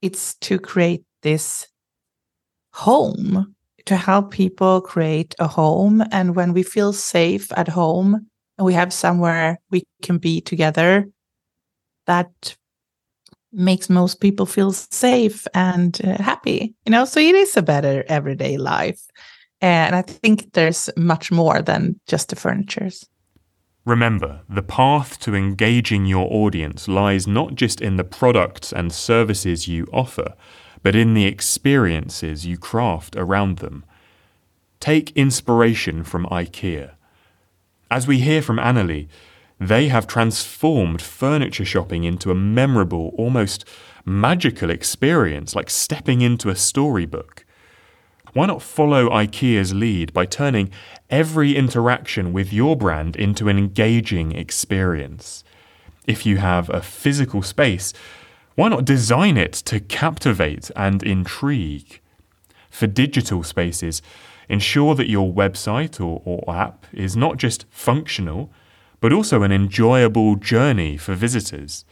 It's 0.01 0.36
to 0.36 0.60
create 0.60 1.03
this 1.24 1.67
home 2.74 3.55
to 3.86 3.96
help 3.96 4.31
people 4.31 4.81
create 4.81 5.34
a 5.39 5.48
home 5.48 6.03
and 6.12 6.36
when 6.36 6.53
we 6.53 6.62
feel 6.62 6.93
safe 6.93 7.51
at 7.58 7.67
home 7.67 8.27
and 8.58 8.65
we 8.65 8.74
have 8.74 8.93
somewhere 8.93 9.60
we 9.72 9.84
can 10.03 10.17
be 10.17 10.41
together 10.41 11.08
that 12.05 12.55
makes 13.51 13.89
most 13.89 14.22
people 14.22 14.46
feel 14.46 14.72
safe 14.72 15.48
and 15.53 16.01
uh, 16.03 16.22
happy 16.22 16.74
you 16.86 16.91
know 16.91 17.06
so 17.06 17.20
it 17.20 17.36
is 17.36 17.58
a 17.58 17.62
better 17.62 18.03
everyday 18.08 18.58
life 18.58 19.01
and 19.62 19.96
i 19.96 20.01
think 20.01 20.53
there's 20.53 20.89
much 20.96 21.32
more 21.32 21.62
than 21.62 22.00
just 22.08 22.29
the 22.29 22.36
furnitures 22.36 23.06
Remember, 23.86 24.41
the 24.48 24.62
path 24.62 25.20
to 25.22 25.34
engaging 25.34 26.06
your 26.06 26.32
audience 26.32 26.88
lies 26.88 27.25
not 27.25 27.56
just 27.56 27.82
in 27.82 27.96
the 27.96 28.03
products 28.03 28.72
and 28.72 28.94
services 28.94 29.68
you 29.68 29.88
offer, 29.91 30.36
but 30.84 30.96
in 30.96 31.15
the 31.15 31.25
experiences 31.25 32.46
you 32.46 32.58
craft 32.58 33.15
around 33.15 33.58
them. 33.58 33.84
Take 34.79 35.10
inspiration 35.18 36.03
from 36.03 36.25
IKEA. 36.27 36.91
As 37.89 38.06
we 38.06 38.20
hear 38.20 38.41
from 38.41 38.58
Annalie, 38.58 39.08
they 39.60 39.89
have 39.89 40.08
transformed 40.08 41.01
furniture 41.01 41.66
shopping 41.66 42.06
into 42.06 42.32
a 42.32 42.36
memorable, 42.36 43.13
almost 43.18 43.66
magical 44.06 44.70
experience, 44.70 45.56
like 45.56 45.70
stepping 45.70 46.22
into 46.22 46.50
a 46.50 46.56
storybook. 46.56 47.46
Why 48.34 48.46
not 48.46 48.62
follow 48.62 49.10
IKEA's 49.10 49.74
lead 49.74 50.13
by 50.13 50.25
turning 50.25 50.72
every 51.10 51.56
interaction 51.56 52.32
with 52.32 52.54
your 52.54 52.75
brand 52.75 53.16
into 53.16 53.50
an 53.50 53.58
engaging 53.58 54.32
experience? 54.32 55.44
If 56.08 56.25
you 56.25 56.38
have 56.38 56.70
a 56.70 56.82
physical 56.82 57.42
space, 57.42 57.94
why 58.56 58.70
not 58.70 58.86
design 58.86 59.36
it 59.36 59.54
to 59.54 59.80
captivate 59.80 60.72
and 60.75 61.04
intrigue? 61.04 62.00
For 62.70 62.88
digital 62.88 63.44
spaces, 63.44 64.01
ensure 64.48 64.96
that 64.96 65.10
your 65.10 65.32
website 65.32 66.00
or, 66.00 66.22
or 66.24 66.44
app 66.54 66.86
is 66.94 67.18
not 67.18 67.38
just 67.38 67.66
functional, 67.70 68.51
but 69.00 69.13
also 69.13 69.44
an 69.44 69.51
enjoyable 69.51 70.36
journey 70.36 70.98
for 70.98 71.13
visitors. 71.13 71.86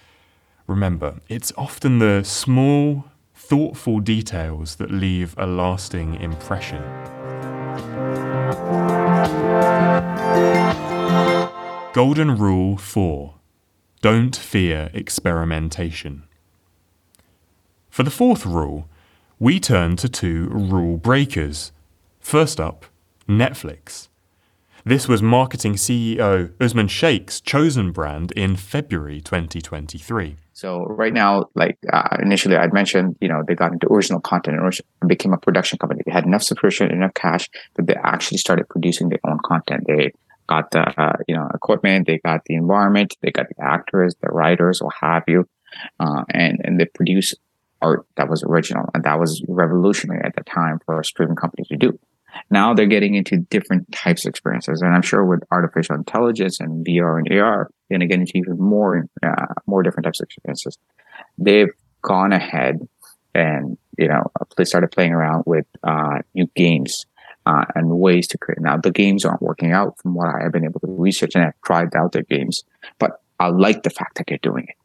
Remember, 0.67 1.21
it's 1.29 1.53
often 1.57 1.99
the 1.99 2.23
small, 2.23 3.05
thoughtful 3.33 3.99
details 3.99 4.75
that 4.75 4.91
leave 4.91 5.33
a 5.37 5.47
lasting 5.47 6.15
impression. 6.15 6.83
Golden 11.93 12.37
Rule 12.37 12.77
4 12.77 13.33
Don't 14.01 14.35
fear 14.35 14.89
experimentation. 14.93 16.23
For 17.89 18.03
the 18.03 18.11
fourth 18.11 18.45
rule, 18.45 18.87
we 19.39 19.59
turn 19.59 19.95
to 19.95 20.09
two 20.09 20.47
rule 20.49 20.97
breakers. 20.97 21.71
First 22.19 22.59
up, 22.59 22.85
Netflix. 23.27 24.09
This 24.87 25.05
was 25.09 25.21
marketing 25.21 25.73
CEO 25.73 26.49
Usman 26.61 26.87
Sheikh's 26.87 27.41
chosen 27.41 27.91
brand 27.91 28.31
in 28.37 28.55
February 28.55 29.19
2023. 29.19 30.37
So 30.53 30.85
right 30.85 31.11
now, 31.11 31.49
like 31.55 31.77
uh, 31.91 32.15
initially 32.21 32.55
I'd 32.55 32.71
mentioned, 32.71 33.17
you 33.19 33.27
know, 33.27 33.43
they 33.45 33.53
got 33.53 33.73
into 33.73 33.91
original 33.91 34.21
content 34.21 34.57
and 34.61 35.09
became 35.09 35.33
a 35.33 35.37
production 35.37 35.77
company. 35.77 36.03
They 36.05 36.13
had 36.13 36.23
enough 36.25 36.41
subscription, 36.41 36.89
enough 36.89 37.13
cash 37.15 37.49
that 37.75 37.85
they 37.85 37.95
actually 38.01 38.37
started 38.37 38.69
producing 38.69 39.09
their 39.09 39.19
own 39.27 39.39
content. 39.45 39.83
They 39.87 40.13
got 40.47 40.71
the, 40.71 40.87
uh, 40.97 41.17
you 41.27 41.35
know, 41.35 41.49
equipment, 41.53 42.07
they 42.07 42.19
got 42.19 42.45
the 42.45 42.55
environment, 42.55 43.13
they 43.21 43.31
got 43.31 43.47
the 43.49 43.61
actors, 43.61 44.15
the 44.21 44.29
writers, 44.29 44.81
what 44.81 44.95
have 45.01 45.23
you. 45.27 45.49
Uh, 45.99 46.23
and, 46.29 46.61
and 46.63 46.79
they 46.79 46.85
produce 46.85 47.35
art 47.81 48.05
that 48.15 48.29
was 48.29 48.41
original. 48.41 48.85
And 48.93 49.03
that 49.03 49.19
was 49.19 49.43
revolutionary 49.49 50.23
at 50.23 50.37
the 50.37 50.45
time 50.45 50.79
for 50.85 50.97
a 50.97 51.03
streaming 51.03 51.35
company 51.35 51.65
to 51.67 51.75
do. 51.75 51.99
Now 52.49 52.73
they're 52.73 52.85
getting 52.85 53.15
into 53.15 53.37
different 53.37 53.91
types 53.91 54.25
of 54.25 54.29
experiences, 54.29 54.81
and 54.81 54.93
I'm 54.93 55.01
sure 55.01 55.25
with 55.25 55.41
artificial 55.51 55.95
intelligence 55.95 56.59
and 56.59 56.85
VR 56.85 57.19
and 57.19 57.39
AR, 57.39 57.69
they're 57.89 57.97
going 57.97 58.07
to 58.07 58.13
get 58.13 58.19
into 58.19 58.33
even 58.35 58.57
more, 58.57 59.07
uh, 59.23 59.45
more 59.65 59.83
different 59.83 60.05
types 60.05 60.19
of 60.19 60.25
experiences. 60.25 60.77
They've 61.37 61.69
gone 62.01 62.31
ahead 62.33 62.79
and 63.33 63.77
you 63.97 64.07
know 64.07 64.23
they 64.55 64.65
started 64.65 64.91
playing 64.91 65.13
around 65.13 65.43
with 65.45 65.65
uh, 65.83 66.19
new 66.33 66.47
games. 66.55 67.05
uh, 67.47 67.65
and 67.75 67.89
ways 67.89 68.27
to 68.27 68.37
create. 68.37 68.59
Now, 68.59 68.75
the 68.77 68.91
games 68.91 69.23
aren't 69.23 69.41
working 69.41 69.71
out 69.71 69.97
from 70.01 70.13
what 70.15 70.27
I 70.27 70.43
have 70.43 70.51
been 70.51 70.65
able 70.65 70.81
to 70.81 70.87
research, 70.87 71.31
and 71.33 71.45
I've 71.45 71.61
tried 71.63 71.95
out 71.95 72.11
their 72.11 72.23
games, 72.23 72.63
but 72.99 73.21
I 73.39 73.47
like 73.47 73.83
the 73.83 73.89
fact 73.89 74.17
that 74.17 74.25
they're 74.27 74.37
doing 74.41 74.67
it. 74.67 74.75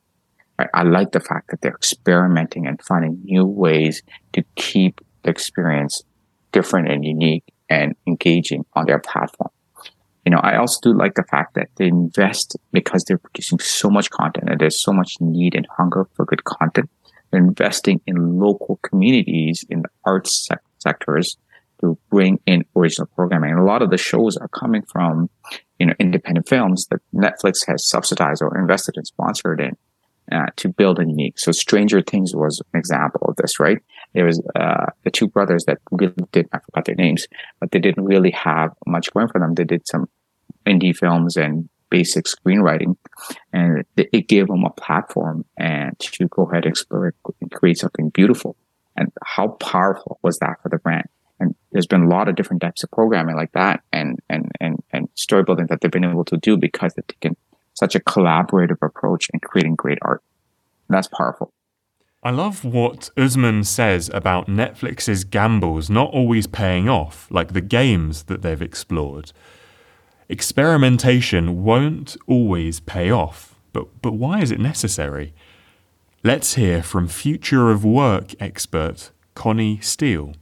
I 0.72 0.82
like 0.84 1.10
the 1.10 1.20
fact 1.20 1.50
that 1.50 1.60
they're 1.60 1.74
experimenting 1.74 2.68
and 2.68 2.80
finding 2.80 3.20
new 3.24 3.44
ways 3.44 4.02
to 4.34 4.44
keep 4.54 5.00
the 5.24 5.30
experience 5.30 6.02
different 6.52 6.90
and 6.90 7.04
unique 7.04 7.44
and 7.68 7.94
engaging 8.06 8.64
on 8.74 8.86
their 8.86 8.98
platform. 8.98 9.50
You 10.24 10.30
know, 10.30 10.38
I 10.38 10.56
also 10.56 10.78
do 10.82 10.96
like 10.96 11.14
the 11.14 11.24
fact 11.24 11.54
that 11.54 11.68
they 11.76 11.86
invest 11.86 12.56
because 12.72 13.04
they're 13.04 13.18
producing 13.18 13.58
so 13.58 13.90
much 13.90 14.10
content 14.10 14.48
and 14.48 14.60
there's 14.60 14.80
so 14.80 14.92
much 14.92 15.16
need 15.20 15.54
and 15.54 15.66
hunger 15.76 16.06
for 16.14 16.24
good 16.24 16.44
content. 16.44 16.88
They're 17.30 17.40
investing 17.40 18.00
in 18.06 18.38
local 18.38 18.78
communities 18.84 19.64
in 19.68 19.82
the 19.82 19.88
arts 20.04 20.46
sec- 20.46 20.62
sectors 20.78 21.36
to 21.80 21.98
bring 22.10 22.38
in 22.46 22.64
original 22.76 23.08
programming. 23.16 23.50
And 23.50 23.58
a 23.58 23.64
lot 23.64 23.82
of 23.82 23.90
the 23.90 23.96
shows 23.96 24.36
are 24.36 24.48
coming 24.48 24.82
from, 24.82 25.28
you 25.80 25.86
know, 25.86 25.94
independent 25.98 26.48
films 26.48 26.86
that 26.90 27.00
Netflix 27.12 27.66
has 27.66 27.88
subsidized 27.88 28.42
or 28.42 28.56
invested 28.56 28.96
and 28.96 29.06
sponsored 29.06 29.60
in. 29.60 29.76
Uh, 30.30 30.46
to 30.54 30.68
build 30.68 31.00
a 31.00 31.02
unique. 31.02 31.36
So 31.36 31.50
Stranger 31.50 32.00
Things 32.00 32.34
was 32.34 32.62
an 32.72 32.78
example 32.78 33.26
of 33.28 33.34
this, 33.36 33.58
right? 33.58 33.78
There 34.14 34.26
was 34.26 34.42
uh, 34.54 34.86
the 35.04 35.10
two 35.10 35.28
brothers 35.28 35.64
that 35.64 35.78
really 35.90 36.14
did, 36.32 36.48
I 36.52 36.58
forgot 36.58 36.84
their 36.84 36.94
names, 36.94 37.26
but 37.60 37.70
they 37.70 37.78
didn't 37.78 38.04
really 38.04 38.30
have 38.32 38.72
much 38.86 39.12
going 39.12 39.28
for 39.28 39.38
them. 39.38 39.54
They 39.54 39.64
did 39.64 39.86
some 39.86 40.08
indie 40.66 40.96
films 40.96 41.36
and 41.36 41.68
basic 41.90 42.24
screenwriting, 42.24 42.96
and 43.52 43.84
it 43.96 44.28
gave 44.28 44.48
them 44.48 44.64
a 44.64 44.70
platform 44.70 45.44
and 45.58 45.98
to 45.98 46.28
go 46.28 46.44
ahead 46.44 46.64
and 46.64 46.72
explore 46.72 47.14
and 47.40 47.50
create 47.50 47.78
something 47.78 48.08
beautiful. 48.10 48.56
And 48.96 49.10
how 49.24 49.48
powerful 49.48 50.18
was 50.22 50.38
that 50.38 50.62
for 50.62 50.68
the 50.68 50.78
brand? 50.78 51.08
And 51.40 51.54
there's 51.72 51.86
been 51.86 52.04
a 52.04 52.08
lot 52.08 52.28
of 52.28 52.36
different 52.36 52.62
types 52.62 52.84
of 52.84 52.90
programming 52.90 53.36
like 53.36 53.52
that 53.52 53.82
and, 53.92 54.20
and, 54.28 54.50
and, 54.60 54.82
and 54.92 55.08
story 55.14 55.42
building 55.42 55.66
that 55.66 55.80
they've 55.80 55.90
been 55.90 56.04
able 56.04 56.24
to 56.26 56.36
do 56.36 56.56
because 56.56 56.94
they've 56.94 57.06
taken 57.06 57.36
such 57.74 57.94
a 57.94 58.00
collaborative 58.00 58.78
approach 58.82 59.28
in 59.32 59.40
creating 59.40 59.74
great 59.74 59.98
art. 60.02 60.22
And 60.88 60.96
that's 60.96 61.08
powerful. 61.08 61.52
I 62.24 62.30
love 62.30 62.64
what 62.64 63.10
Usman 63.16 63.64
says 63.64 64.08
about 64.14 64.46
Netflix's 64.46 65.24
gambles 65.24 65.90
not 65.90 66.12
always 66.12 66.46
paying 66.46 66.88
off, 66.88 67.26
like 67.32 67.52
the 67.52 67.60
games 67.60 68.24
that 68.24 68.42
they've 68.42 68.62
explored. 68.62 69.32
Experimentation 70.28 71.64
won't 71.64 72.16
always 72.28 72.78
pay 72.78 73.10
off, 73.10 73.56
but, 73.72 74.00
but 74.02 74.12
why 74.12 74.40
is 74.40 74.52
it 74.52 74.60
necessary? 74.60 75.34
Let's 76.22 76.54
hear 76.54 76.80
from 76.80 77.08
Future 77.08 77.72
of 77.72 77.84
Work 77.84 78.40
expert 78.40 79.10
Connie 79.34 79.80
Steele. 79.80 80.34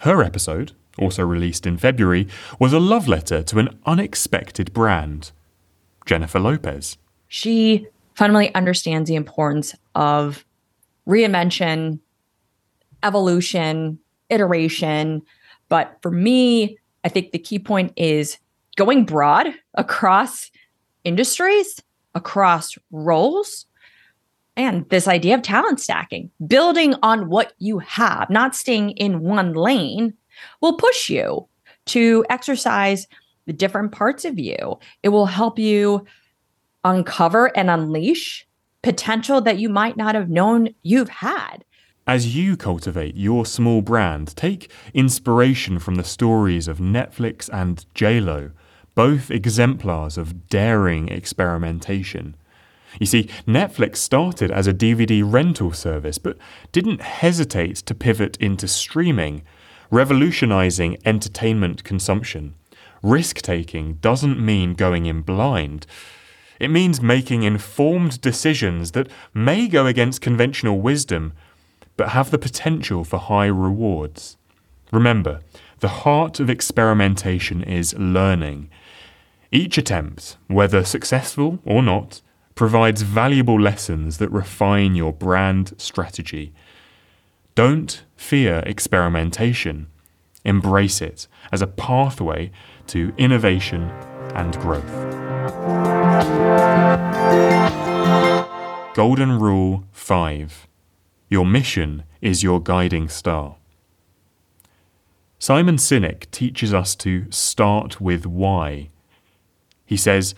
Her 0.00 0.22
episode, 0.22 0.72
also 0.98 1.24
released 1.24 1.66
in 1.66 1.78
February, 1.78 2.28
was 2.58 2.74
a 2.74 2.78
love 2.78 3.08
letter 3.08 3.42
to 3.44 3.58
an 3.58 3.80
unexpected 3.86 4.74
brand 4.74 5.32
Jennifer 6.04 6.38
Lopez. 6.38 6.98
She 7.26 7.86
fundamentally 8.14 8.54
understands 8.54 9.08
the 9.08 9.16
importance 9.16 9.74
of 9.94 10.44
reinvention, 11.08 11.98
evolution, 13.02 13.98
iteration. 14.28 15.22
But 15.68 15.96
for 16.02 16.10
me, 16.10 16.78
I 17.04 17.08
think 17.08 17.32
the 17.32 17.38
key 17.38 17.58
point 17.58 17.92
is 17.96 18.38
going 18.76 19.04
broad 19.04 19.48
across 19.74 20.50
industries, 21.04 21.82
across 22.14 22.76
roles, 22.90 23.66
and 24.56 24.88
this 24.90 25.08
idea 25.08 25.34
of 25.34 25.42
talent 25.42 25.80
stacking, 25.80 26.30
building 26.46 26.94
on 27.02 27.30
what 27.30 27.54
you 27.58 27.78
have, 27.78 28.28
not 28.28 28.54
staying 28.54 28.90
in 28.90 29.20
one 29.20 29.54
lane, 29.54 30.12
will 30.60 30.76
push 30.76 31.08
you 31.08 31.46
to 31.86 32.24
exercise 32.28 33.06
the 33.46 33.52
different 33.52 33.92
parts 33.92 34.24
of 34.24 34.38
you. 34.38 34.78
It 35.02 35.08
will 35.10 35.26
help 35.26 35.58
you 35.58 36.04
uncover 36.84 37.56
and 37.56 37.70
unleash 37.70 38.46
potential 38.82 39.40
that 39.40 39.58
you 39.58 39.68
might 39.68 39.96
not 39.96 40.14
have 40.14 40.28
known 40.28 40.74
you've 40.82 41.08
had. 41.08 41.64
As 42.06 42.34
you 42.34 42.56
cultivate 42.56 43.16
your 43.16 43.46
small 43.46 43.82
brand, 43.82 44.34
take 44.36 44.70
inspiration 44.94 45.78
from 45.78 45.96
the 45.96 46.04
stories 46.04 46.66
of 46.66 46.78
Netflix 46.78 47.48
and 47.52 47.84
JLo, 47.94 48.52
both 48.94 49.30
exemplars 49.30 50.18
of 50.18 50.48
daring 50.48 51.08
experimentation. 51.08 52.36
You 52.98 53.06
see, 53.06 53.24
Netflix 53.46 53.98
started 53.98 54.50
as 54.50 54.66
a 54.66 54.74
DVD 54.74 55.22
rental 55.24 55.72
service, 55.72 56.18
but 56.18 56.36
didn't 56.72 57.02
hesitate 57.02 57.76
to 57.76 57.94
pivot 57.94 58.36
into 58.38 58.66
streaming, 58.66 59.42
revolutionizing 59.90 60.98
entertainment 61.04 61.84
consumption. 61.84 62.54
Risk 63.02 63.36
taking 63.36 63.94
doesn't 63.94 64.44
mean 64.44 64.74
going 64.74 65.06
in 65.06 65.22
blind. 65.22 65.86
It 66.60 66.70
means 66.70 67.00
making 67.00 67.42
informed 67.42 68.20
decisions 68.20 68.92
that 68.92 69.08
may 69.32 69.66
go 69.66 69.86
against 69.86 70.20
conventional 70.20 70.78
wisdom, 70.80 71.32
but 71.96 72.10
have 72.10 72.30
the 72.30 72.38
potential 72.38 73.02
for 73.02 73.18
high 73.18 73.46
rewards. 73.46 74.36
Remember, 74.92 75.40
the 75.80 75.88
heart 75.88 76.38
of 76.38 76.50
experimentation 76.50 77.62
is 77.62 77.94
learning. 77.98 78.68
Each 79.50 79.78
attempt, 79.78 80.36
whether 80.48 80.84
successful 80.84 81.60
or 81.64 81.82
not, 81.82 82.20
provides 82.54 83.00
valuable 83.02 83.58
lessons 83.58 84.18
that 84.18 84.30
refine 84.30 84.94
your 84.94 85.14
brand 85.14 85.72
strategy. 85.78 86.52
Don't 87.54 88.04
fear 88.16 88.62
experimentation. 88.66 89.86
Embrace 90.44 91.00
it 91.00 91.26
as 91.50 91.62
a 91.62 91.66
pathway 91.66 92.50
to 92.88 93.14
innovation 93.16 93.90
and 94.34 94.58
growth. 94.58 95.19
Golden 98.94 99.38
Rule 99.38 99.84
5 99.92 100.68
Your 101.28 101.46
mission 101.46 102.04
is 102.20 102.42
your 102.42 102.60
guiding 102.60 103.08
star. 103.08 103.56
Simon 105.38 105.76
Sinek 105.76 106.30
teaches 106.30 106.74
us 106.74 106.94
to 106.96 107.30
start 107.30 108.00
with 108.00 108.26
why. 108.26 108.90
He 109.86 109.96
says, 109.96 110.34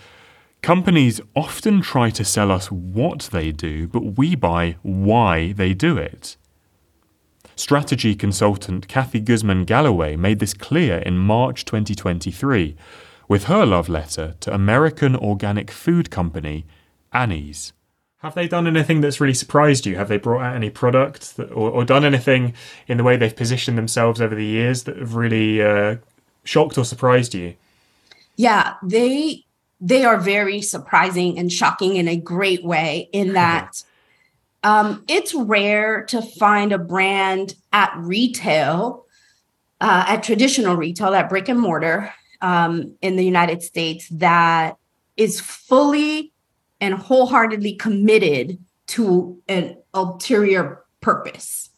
Companies 0.63 1.21
often 1.35 1.81
try 1.81 2.11
to 2.11 2.25
sell 2.25 2.51
us 2.53 2.71
what 2.71 3.29
they 3.33 3.53
do, 3.53 3.89
but 3.89 4.17
we 4.17 4.35
buy 4.37 4.77
why 4.83 5.53
they 5.53 5.75
do 5.75 5.99
it. 5.99 6.37
Strategy 7.57 8.15
consultant 8.15 8.89
Kathy 8.89 9.21
Guzman 9.21 9.65
Galloway 9.65 10.17
made 10.17 10.39
this 10.39 10.55
clear 10.55 10.99
in 10.99 11.19
March 11.19 11.65
2023 11.65 12.77
with 13.29 13.45
her 13.45 13.65
love 13.65 13.89
letter 13.89 14.35
to 14.41 14.55
American 14.55 15.17
organic 15.17 15.71
food 15.71 16.11
company 16.11 16.67
Annie's. 17.13 17.73
Have 18.19 18.35
they 18.35 18.47
done 18.47 18.69
anything 18.69 19.01
that's 19.01 19.21
really 19.21 19.35
surprised 19.35 19.85
you? 19.85 19.97
Have 19.97 20.09
they 20.09 20.17
brought 20.17 20.43
out 20.43 20.55
any 20.55 20.71
product 20.71 21.37
that, 21.37 21.51
or, 21.51 21.71
or, 21.71 21.85
done 21.85 22.05
anything 22.05 22.55
in 22.87 22.97
the 22.97 23.03
way 23.03 23.17
they've 23.17 23.35
positioned 23.35 23.77
themselves 23.77 24.21
over 24.21 24.35
the 24.35 24.45
years 24.45 24.85
that 24.85 24.97
have 24.97 25.17
really 25.17 25.61
uh, 25.61 25.97
shocked 26.45 26.79
or 26.79 26.85
surprised 26.85 27.35
you? 27.35 27.55
Yeah, 28.37 28.75
they 28.83 29.45
they 29.81 30.05
are 30.05 30.19
very 30.19 30.63
surprising 30.63 31.37
and 31.37 31.53
shocking 31.53 31.97
in 31.97 32.07
a 32.07 32.17
great 32.17 32.65
way. 32.65 33.09
In 33.13 33.33
that, 33.33 33.83
um, 34.63 35.05
it's 35.09 35.35
rare 35.35 36.05
to 36.07 36.23
find 36.23 36.73
a 36.73 36.79
brand 36.79 37.57
at 37.73 37.93
retail, 37.97 39.05
uh, 39.81 40.05
at 40.07 40.23
traditional 40.23 40.77
retail, 40.77 41.13
at 41.13 41.29
brick 41.29 41.49
and 41.49 41.59
mortar 41.59 42.15
um, 42.43 42.95
in 43.01 43.17
the 43.17 43.25
United 43.25 43.63
States 43.63 44.09
that 44.11 44.77
is 45.17 45.41
fully 45.41 46.33
and 46.81 46.95
wholeheartedly 46.95 47.75
committed 47.77 48.59
to 48.89 49.41
an 49.49 49.77
ulterior 49.95 50.85
purpose. 51.01 51.71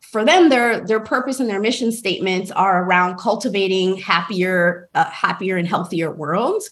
For 0.00 0.24
them, 0.24 0.48
their 0.48 0.80
their 0.80 1.00
purpose 1.00 1.40
and 1.40 1.50
their 1.50 1.60
mission 1.60 1.92
statements 1.92 2.50
are 2.52 2.84
around 2.84 3.18
cultivating 3.18 3.96
happier, 3.96 4.88
uh, 4.94 5.04
happier 5.04 5.56
and 5.56 5.68
healthier 5.68 6.10
worlds 6.10 6.70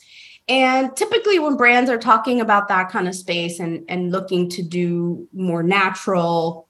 and 0.49 0.95
typically, 0.95 1.39
when 1.39 1.57
brands 1.57 1.89
are 1.89 1.99
talking 1.99 2.41
about 2.41 2.69
that 2.69 2.91
kind 2.91 3.09
of 3.09 3.15
space 3.15 3.61
and, 3.61 3.85
and 3.89 4.13
looking 4.13 4.51
to 4.51 4.63
do 4.63 5.27
more 5.33 5.63
natural 5.63 6.69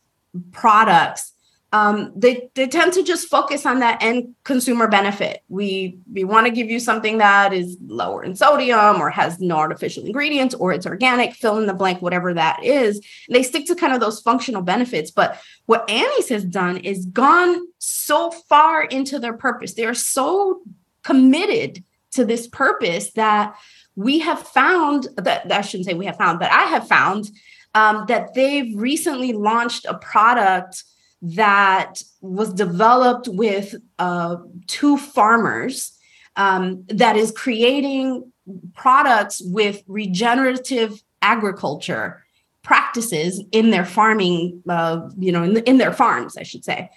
products, 0.53 1.33
um, 1.75 2.13
they, 2.15 2.51
they 2.55 2.69
tend 2.69 2.93
to 2.93 3.03
just 3.03 3.29
focus 3.29 3.67
on 3.67 3.81
that 3.81 4.01
end 4.01 4.37
consumer 4.45 4.87
benefit. 4.87 5.43
We 5.49 5.99
we 6.13 6.23
want 6.23 6.47
to 6.47 6.53
give 6.53 6.71
you 6.71 6.79
something 6.79 7.19
that 7.19 7.53
is 7.53 7.77
lower 7.85 8.23
in 8.23 8.37
sodium 8.37 9.01
or 9.03 9.11
has 9.11 9.41
no 9.41 9.57
artificial 9.57 10.07
ingredients 10.07 10.55
or 10.55 10.73
it's 10.73 10.87
organic, 10.87 11.35
fill 11.35 11.59
in 11.59 11.67
the 11.67 11.75
blank, 11.75 12.01
whatever 12.01 12.33
that 12.33 12.63
is. 12.63 12.99
And 13.27 13.35
they 13.35 13.43
stick 13.43 13.67
to 13.67 13.75
kind 13.75 13.93
of 13.93 13.99
those 13.99 14.21
functional 14.21 14.63
benefits. 14.63 15.11
But 15.11 15.37
what 15.67 15.91
Annie's 15.91 16.29
has 16.29 16.45
done 16.45 16.77
is 16.77 17.07
gone 17.07 17.67
so 17.79 18.31
far 18.31 18.85
into 18.85 19.19
their 19.19 19.37
purpose. 19.37 19.75
They're 19.75 19.95
so 19.95 20.61
committed 21.03 21.83
to 22.13 22.25
this 22.25 22.47
purpose 22.47 23.11
that 23.15 23.57
we 23.97 24.21
have 24.21 24.39
found 24.39 25.09
that, 25.17 25.51
I 25.51 25.63
shouldn't 25.63 25.89
say 25.89 25.95
we 25.95 26.07
have 26.07 26.19
found, 26.19 26.39
but 26.39 26.53
I 26.53 26.67
have 26.67 26.87
found 26.87 27.33
um, 27.75 28.05
that 28.07 28.35
they've 28.35 28.79
recently 28.79 29.33
launched 29.33 29.87
a 29.87 29.95
product 29.95 30.85
that 31.25 32.03
was 32.21 32.53
developed 32.53 33.29
with 33.29 33.75
uh, 33.99 34.37
two 34.67 34.99
farmers 34.99 35.99
um, 36.37 36.85
that 36.89 37.17
is 37.17 37.31
creating 37.31 38.31
products 38.75 39.41
with 39.43 39.83
regenerative 39.87 41.03
agriculture 41.23 42.23
practices 42.63 43.43
in 43.53 43.71
their 43.71 43.87
farming, 43.87 44.63
uh, 44.69 45.09
you 45.19 45.33
know, 45.33 45.43
in, 45.43 45.55
the, 45.55 45.69
in 45.69 45.79
their 45.79 45.93
farms, 45.93 46.37
I 46.37 46.43
should 46.43 46.65
say. 46.65 46.91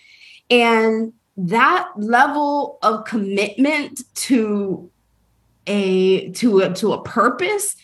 And 0.49 1.13
that 1.37 1.87
level 1.95 2.79
of 2.81 3.05
commitment 3.05 4.01
to 4.15 4.89
a 5.67 6.31
to 6.31 6.59
a 6.59 6.73
to 6.73 6.93
a 6.93 7.03
purpose 7.03 7.75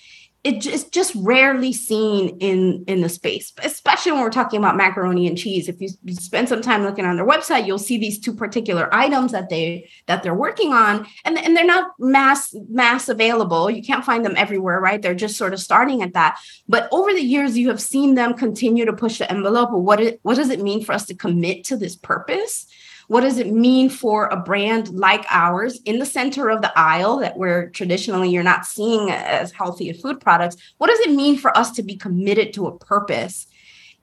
it 0.44 0.60
just 0.60 0.92
just 0.92 1.14
rarely 1.16 1.72
seen 1.72 2.38
in 2.40 2.84
in 2.88 3.02
the 3.02 3.08
space 3.08 3.54
especially 3.64 4.12
when 4.12 4.22
we're 4.22 4.30
talking 4.30 4.60
about 4.60 4.76
macaroni 4.76 5.28
and 5.28 5.38
cheese. 5.38 5.70
If 5.70 5.80
you, 5.80 5.90
you, 6.04 6.16
spend 6.16 6.50
some 6.50 6.62
time 6.62 6.84
looking 6.84 7.06
on 7.06 7.16
their 7.16 7.26
website 7.26 7.66
you'll 7.66 7.80
see 7.80 7.98
these 7.98 8.20
two 8.20 8.34
particular 8.34 8.94
items 8.94 9.32
that 9.32 9.50
they 9.50 9.90
that 10.08 10.24
they're 10.24 10.34
working 10.34 10.74
on 10.74 11.08
and, 11.26 11.38
and 11.38 11.56
they're 11.56 11.66
not 11.66 11.92
mass 12.00 12.54
mass 12.70 13.08
available. 13.10 13.70
You 13.70 13.84
can't 13.84 14.06
find 14.06 14.26
them 14.26 14.36
everywhere 14.36 14.80
right? 14.80 15.02
They're 15.02 15.16
just 15.16 15.38
sort 15.38 15.54
of 15.54 15.60
starting 15.60 16.02
at 16.02 16.14
that. 16.14 16.40
But 16.68 16.90
over 16.92 17.14
the 17.14 17.22
years 17.22 17.58
you 17.58 17.70
have 17.70 17.82
seen 17.82 18.16
them 18.16 18.34
continue 18.34 18.86
to 18.86 18.94
push 18.94 19.20
the 19.20 19.32
envelope 19.32 19.72
what 19.72 20.00
it, 20.00 20.20
what 20.24 20.36
does 20.36 20.50
it 20.50 20.62
mean 20.62 20.84
for 20.84 20.92
us 20.92 21.06
to 21.06 21.16
commit 21.16 21.64
to 21.66 21.78
this 21.78 21.96
purpose 21.96 22.68
what 23.08 23.22
does 23.22 23.38
it 23.38 23.52
mean 23.52 23.89
for 23.89 24.28
a 24.28 24.38
brand 24.38 24.89
like 24.89 25.26
ours 25.30 25.80
in 25.86 26.00
the 26.00 26.06
center 26.06 26.50
of 26.50 26.62
the 26.62 26.72
aisle 26.78 27.18
that 27.18 27.38
we're 27.38 27.70
traditionally 27.70 28.30
you're 28.30 28.44
not 28.44 28.66
seeing 28.66 29.12
as 29.12 29.52
healthy 29.52 29.92
food 29.94 30.20
products? 30.20 30.56
What 30.78 30.88
does 30.88 31.00
it 31.00 31.12
mean 31.12 31.38
for 31.38 31.56
us 31.58 31.72
to 31.72 31.84
be 31.84 31.96
committed 31.96 32.54
to 32.54 32.68
a 32.68 32.78
purpose? 32.78 33.48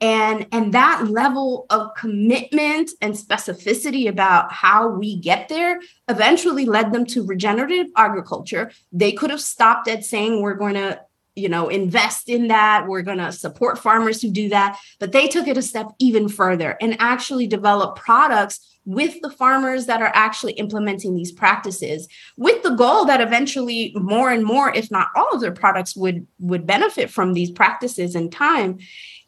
and 0.01 0.47
and 0.51 0.73
that 0.73 1.09
level 1.09 1.67
of 1.71 1.95
commitment 1.95 2.91
and 3.01 3.15
specificity 3.15 4.09
about 4.09 4.51
how 4.53 4.89
we 4.89 5.17
get 5.17 5.49
there 5.49 5.81
eventually 6.09 6.65
led 6.65 6.93
them 6.93 7.05
to 7.05 7.27
regenerative 7.27 7.87
agriculture 7.97 8.71
they 8.93 9.13
could 9.13 9.31
have 9.31 9.41
stopped 9.41 9.89
at 9.89 10.05
saying 10.05 10.41
we're 10.41 10.55
going 10.55 10.75
to 10.75 10.99
you 11.37 11.49
know 11.49 11.69
invest 11.69 12.29
in 12.29 12.49
that. 12.49 12.87
We're 12.87 13.03
going 13.03 13.19
to 13.19 13.33
support 13.33 13.79
farmers 13.79 14.21
who 14.21 14.31
do 14.31 14.49
that. 14.51 14.79
But 14.99 15.13
they 15.13 15.29
took 15.29 15.47
it 15.47 15.57
a 15.57 15.63
step 15.63 15.87
even 15.99 16.29
further 16.29 16.77
and 16.81 16.97
actually 17.01 17.47
develop 17.47 17.97
products 17.97 18.71
with 18.87 19.21
the 19.21 19.31
farmers 19.31 19.87
that 19.87 20.01
are 20.01 20.11
actually 20.15 20.55
implementing 20.55 21.15
these 21.15 21.33
practices 21.33 22.09
with 22.37 22.63
the 22.63 22.75
goal 22.75 23.05
that 23.05 23.21
eventually 23.21 23.93
more 23.95 24.31
and 24.31 24.45
more 24.45 24.75
if 24.75 24.91
not 24.91 25.09
all 25.15 25.29
of 25.33 25.41
their 25.41 25.53
products 25.53 25.95
would 25.95 26.27
would 26.39 26.67
benefit 26.67 27.11
from 27.11 27.35
these 27.35 27.51
practices 27.51 28.15
in 28.15 28.31
time. 28.31 28.79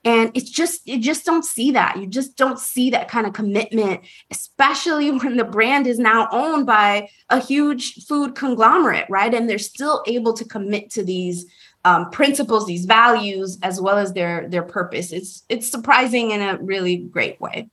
And 0.05 0.33
it's 0.35 0.51
just 0.51 0.87
you 0.87 0.99
just 0.99 1.25
don't 1.25 1.45
see 1.45 1.71
that. 1.73 1.99
You 1.99 2.07
just 2.07 2.37
don't 2.37 2.59
see 2.59 2.91
that 2.91 3.09
kind 3.09 3.27
of 3.27 3.35
commitment 3.35 4.01
especially 4.31 5.11
when 5.19 5.37
the 5.37 5.45
brand 5.45 5.87
is 5.87 5.99
now 5.99 6.29
owned 6.33 6.67
by 6.67 7.09
a 7.29 7.39
huge 7.39 8.05
food 8.07 8.35
conglomerate 8.35 9.07
right? 9.11 9.33
And 9.35 9.49
they're 9.49 9.59
still 9.59 10.03
able 10.07 10.33
to 10.33 10.45
commit 10.45 10.91
to 10.91 11.05
these 11.05 11.47
um, 11.85 12.11
principles 12.11 12.67
these 12.67 12.85
values 12.85 13.59
as 13.63 13.81
well 13.81 13.99
as 13.99 14.13
their 14.13 14.49
their 14.49 14.63
purpose 14.63 15.13
it's 15.13 15.43
it's 15.49 15.69
surprising 15.69 16.31
in 16.31 16.41
a 16.41 16.57
really 16.59 16.97
great 16.97 17.41
way 17.41 17.69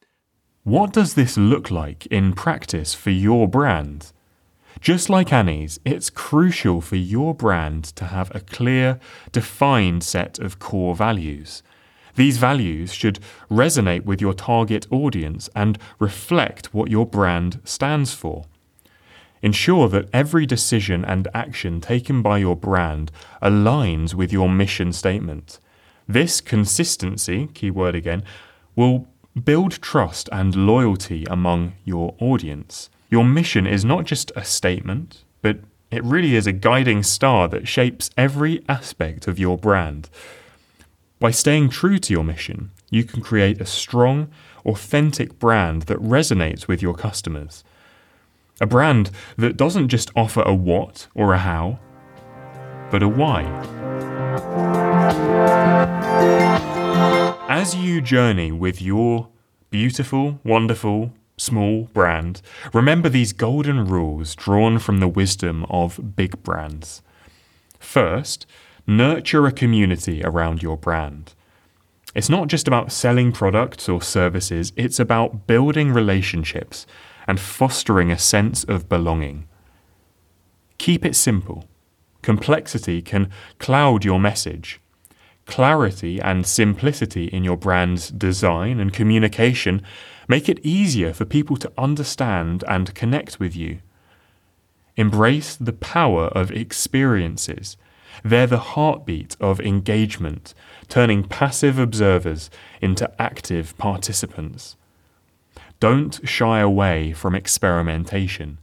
what 0.70 0.94
does 0.94 1.16
this 1.16 1.36
look 1.36 1.72
like 1.72 2.06
in 2.08 2.34
practice 2.34 2.94
for 2.94 3.10
your 3.10 3.48
brand? 3.48 4.12
Just 4.80 5.10
like 5.10 5.34
Annie's, 5.34 5.80
it's 5.84 6.12
crucial 6.12 6.80
for 6.80 6.96
your 6.96 7.34
brand 7.34 7.86
to 7.96 8.06
have 8.06 8.30
a 8.36 8.42
clear, 8.42 9.00
defined 9.32 10.04
set 10.04 10.38
of 10.38 10.60
core 10.60 10.96
values. 10.96 11.64
These 12.16 12.38
values 12.38 12.94
should 12.94 13.20
resonate 13.50 14.04
with 14.04 14.22
your 14.22 14.36
target 14.36 14.86
audience 14.92 15.50
and 15.56 15.80
reflect 15.98 16.72
what 16.72 16.92
your 16.92 17.08
brand 17.08 17.62
stands 17.64 18.14
for. 18.14 18.46
Ensure 19.42 19.88
that 19.90 20.10
every 20.12 20.46
decision 20.46 21.06
and 21.06 21.28
action 21.34 21.82
taken 21.82 22.22
by 22.22 22.38
your 22.38 22.56
brand 22.56 23.12
aligns 23.42 24.14
with 24.14 24.34
your 24.34 24.50
mission 24.50 24.92
statement. 24.92 25.60
This 26.08 26.42
consistency, 26.42 27.48
keyword 27.54 27.96
again, 27.96 28.24
will 28.76 29.08
Build 29.44 29.74
trust 29.82 30.28
and 30.32 30.56
loyalty 30.56 31.24
among 31.30 31.74
your 31.86 32.16
audience. 32.20 32.90
Your 33.10 33.24
mission 33.24 33.68
is 33.68 33.86
not 33.86 34.06
just 34.06 34.32
a 34.36 34.44
statement, 34.44 35.24
but 35.42 35.60
it 35.92 36.04
really 36.04 36.36
is 36.36 36.48
a 36.48 36.52
guiding 36.52 37.04
star 37.04 37.48
that 37.50 37.68
shapes 37.68 38.10
every 38.18 38.64
aspect 38.68 39.28
of 39.28 39.40
your 39.40 39.58
brand. 39.58 40.10
By 41.20 41.32
staying 41.32 41.70
true 41.70 42.00
to 42.00 42.14
your 42.14 42.24
mission, 42.24 42.72
you 42.90 43.04
can 43.04 43.22
create 43.22 43.62
a 43.62 43.66
strong, 43.66 44.30
authentic 44.66 45.38
brand 45.40 45.84
that 45.84 46.00
resonates 46.00 46.68
with 46.68 46.82
your 46.82 46.96
customers. 46.96 47.64
A 48.62 48.66
brand 48.66 49.10
that 49.38 49.56
doesn't 49.56 49.88
just 49.88 50.12
offer 50.18 50.42
a 50.42 50.54
what 50.54 51.08
or 51.16 51.34
a 51.34 51.38
how, 51.38 51.80
but 52.92 53.02
a 53.02 53.08
why. 53.08 53.44
As 57.48 57.76
you 57.76 58.02
journey 58.02 58.52
with 58.52 58.82
your 58.82 59.30
beautiful, 59.70 60.40
wonderful, 60.44 61.14
small 61.38 61.84
brand, 61.94 62.42
remember 62.74 63.08
these 63.08 63.32
golden 63.32 63.86
rules 63.86 64.36
drawn 64.36 64.78
from 64.78 65.00
the 65.00 65.08
wisdom 65.08 65.66
of 65.70 66.16
big 66.18 66.44
brands. 66.44 67.02
First, 67.80 68.46
nurture 68.86 69.48
a 69.48 69.54
community 69.54 70.22
around 70.24 70.62
your 70.62 70.76
brand. 70.76 71.34
It's 72.14 72.30
not 72.30 72.50
just 72.50 72.68
about 72.68 72.92
selling 72.92 73.32
products 73.32 73.88
or 73.88 74.02
services, 74.02 74.74
it's 74.76 75.00
about 75.00 75.48
building 75.48 75.94
relationships 75.94 76.86
and 77.30 77.40
fostering 77.40 78.12
a 78.12 78.18
sense 78.18 78.66
of 78.66 78.90
belonging. 78.90 79.48
Keep 80.80 81.06
it 81.06 81.16
simple. 81.16 81.66
Complexity 82.22 83.02
can 83.02 83.30
cloud 83.60 84.04
your 84.04 84.20
message 84.20 84.82
clarity 85.50 86.22
and 86.22 86.46
simplicity 86.46 87.26
in 87.26 87.44
your 87.44 87.58
brand's 87.58 88.10
design 88.10 88.80
and 88.80 88.94
communication 88.94 89.82
make 90.28 90.48
it 90.48 90.64
easier 90.64 91.12
for 91.12 91.26
people 91.26 91.58
to 91.58 91.72
understand 91.76 92.64
and 92.68 92.94
connect 92.94 93.40
with 93.40 93.56
you. 93.56 93.80
Embrace 94.96 95.56
the 95.56 95.74
power 95.74 96.26
of 96.28 96.52
experiences. 96.52 97.78
They're 98.24 98.46
the 98.46 98.60
heartbeat 98.60 99.36
of 99.40 99.60
engagement, 99.60 100.54
turning 100.88 101.24
passive 101.24 101.80
observers 101.80 102.52
into 102.80 103.12
active 103.20 103.76
participants. 103.80 104.76
Don't 105.80 106.20
shy 106.28 106.60
away 106.60 107.14
from 107.14 107.36
experimentation. 107.36 108.58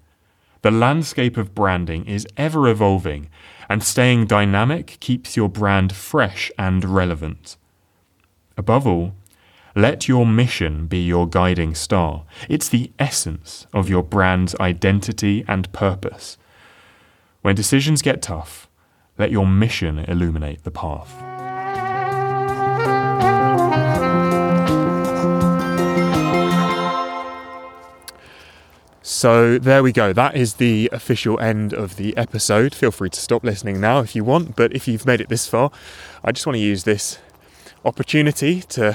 The 0.63 0.71
landscape 0.71 1.37
of 1.37 1.55
branding 1.55 2.07
is 2.07 2.27
ever 2.37 2.69
evolving, 2.69 3.29
and 3.69 3.83
staying 3.83 4.27
dynamic 4.27 4.99
keeps 5.01 5.37
your 5.37 5.49
brand 5.49 5.95
fresh 5.95 6.51
and 6.59 6.85
relevant. 6.85 7.57
Above 8.57 8.87
all, 8.87 9.15
let 9.75 10.09
your 10.09 10.27
mission 10.27 10.87
be 10.87 11.05
your 11.05 11.29
guiding 11.29 11.75
star. 11.75 12.25
It's 12.49 12.69
the 12.69 12.91
essence 12.99 13.67
of 13.73 13.89
your 13.89 14.03
brand's 14.03 14.55
identity 14.57 15.45
and 15.47 15.71
purpose. 15.73 16.39
When 17.43 17.55
decisions 17.55 18.03
get 18.03 18.23
tough, 18.23 18.69
let 19.19 19.31
your 19.31 19.47
mission 19.47 19.99
illuminate 19.99 20.65
the 20.65 20.71
path. 20.71 21.36
So 29.17 29.57
there 29.57 29.83
we 29.83 29.93
go. 29.93 30.13
That 30.13 30.37
is 30.37 30.57
the 30.57 30.91
official 30.93 31.41
end 31.41 31.73
of 31.73 31.97
the 31.97 32.15
episode. 32.19 32.75
Feel 32.75 32.91
free 32.91 33.09
to 33.09 33.19
stop 33.19 33.45
listening 33.45 33.81
now 33.81 34.01
if 34.01 34.15
you 34.15 34.25
want, 34.25 34.57
but 34.57 34.75
if 34.75 34.87
you've 34.87 35.07
made 35.07 35.23
it 35.23 35.31
this 35.31 35.49
far, 35.49 35.71
I 36.23 36.33
just 36.33 36.47
want 36.47 36.57
to 36.57 36.61
use 36.61 36.85
this 36.85 37.19
opportunity 37.83 38.61
to 38.61 38.95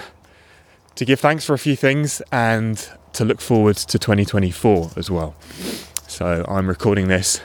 to 0.94 1.06
give 1.06 1.20
thanks 1.20 1.44
for 1.44 1.56
a 1.56 1.58
few 1.58 1.76
things 1.76 2.22
and 2.32 2.88
to 3.14 3.26
look 3.26 3.42
forward 3.42 3.78
to 3.78 3.98
2024 3.98 4.92
as 4.96 5.10
well. 5.10 5.34
So 6.08 6.46
I'm 6.48 6.68
recording 6.68 7.08
this 7.08 7.42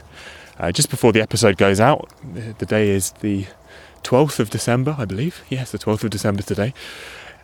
uh, 0.58 0.70
just 0.70 0.90
before 0.90 1.12
the 1.12 1.22
episode 1.22 1.56
goes 1.56 1.80
out. 1.80 2.12
The 2.58 2.66
day 2.66 2.90
is 2.90 3.12
the 3.22 3.46
12th 4.02 4.38
of 4.38 4.50
December, 4.50 4.96
I 4.98 5.06
believe. 5.06 5.42
Yes, 5.48 5.72
the 5.72 5.78
12th 5.78 6.04
of 6.04 6.10
December 6.10 6.42
today. 6.42 6.74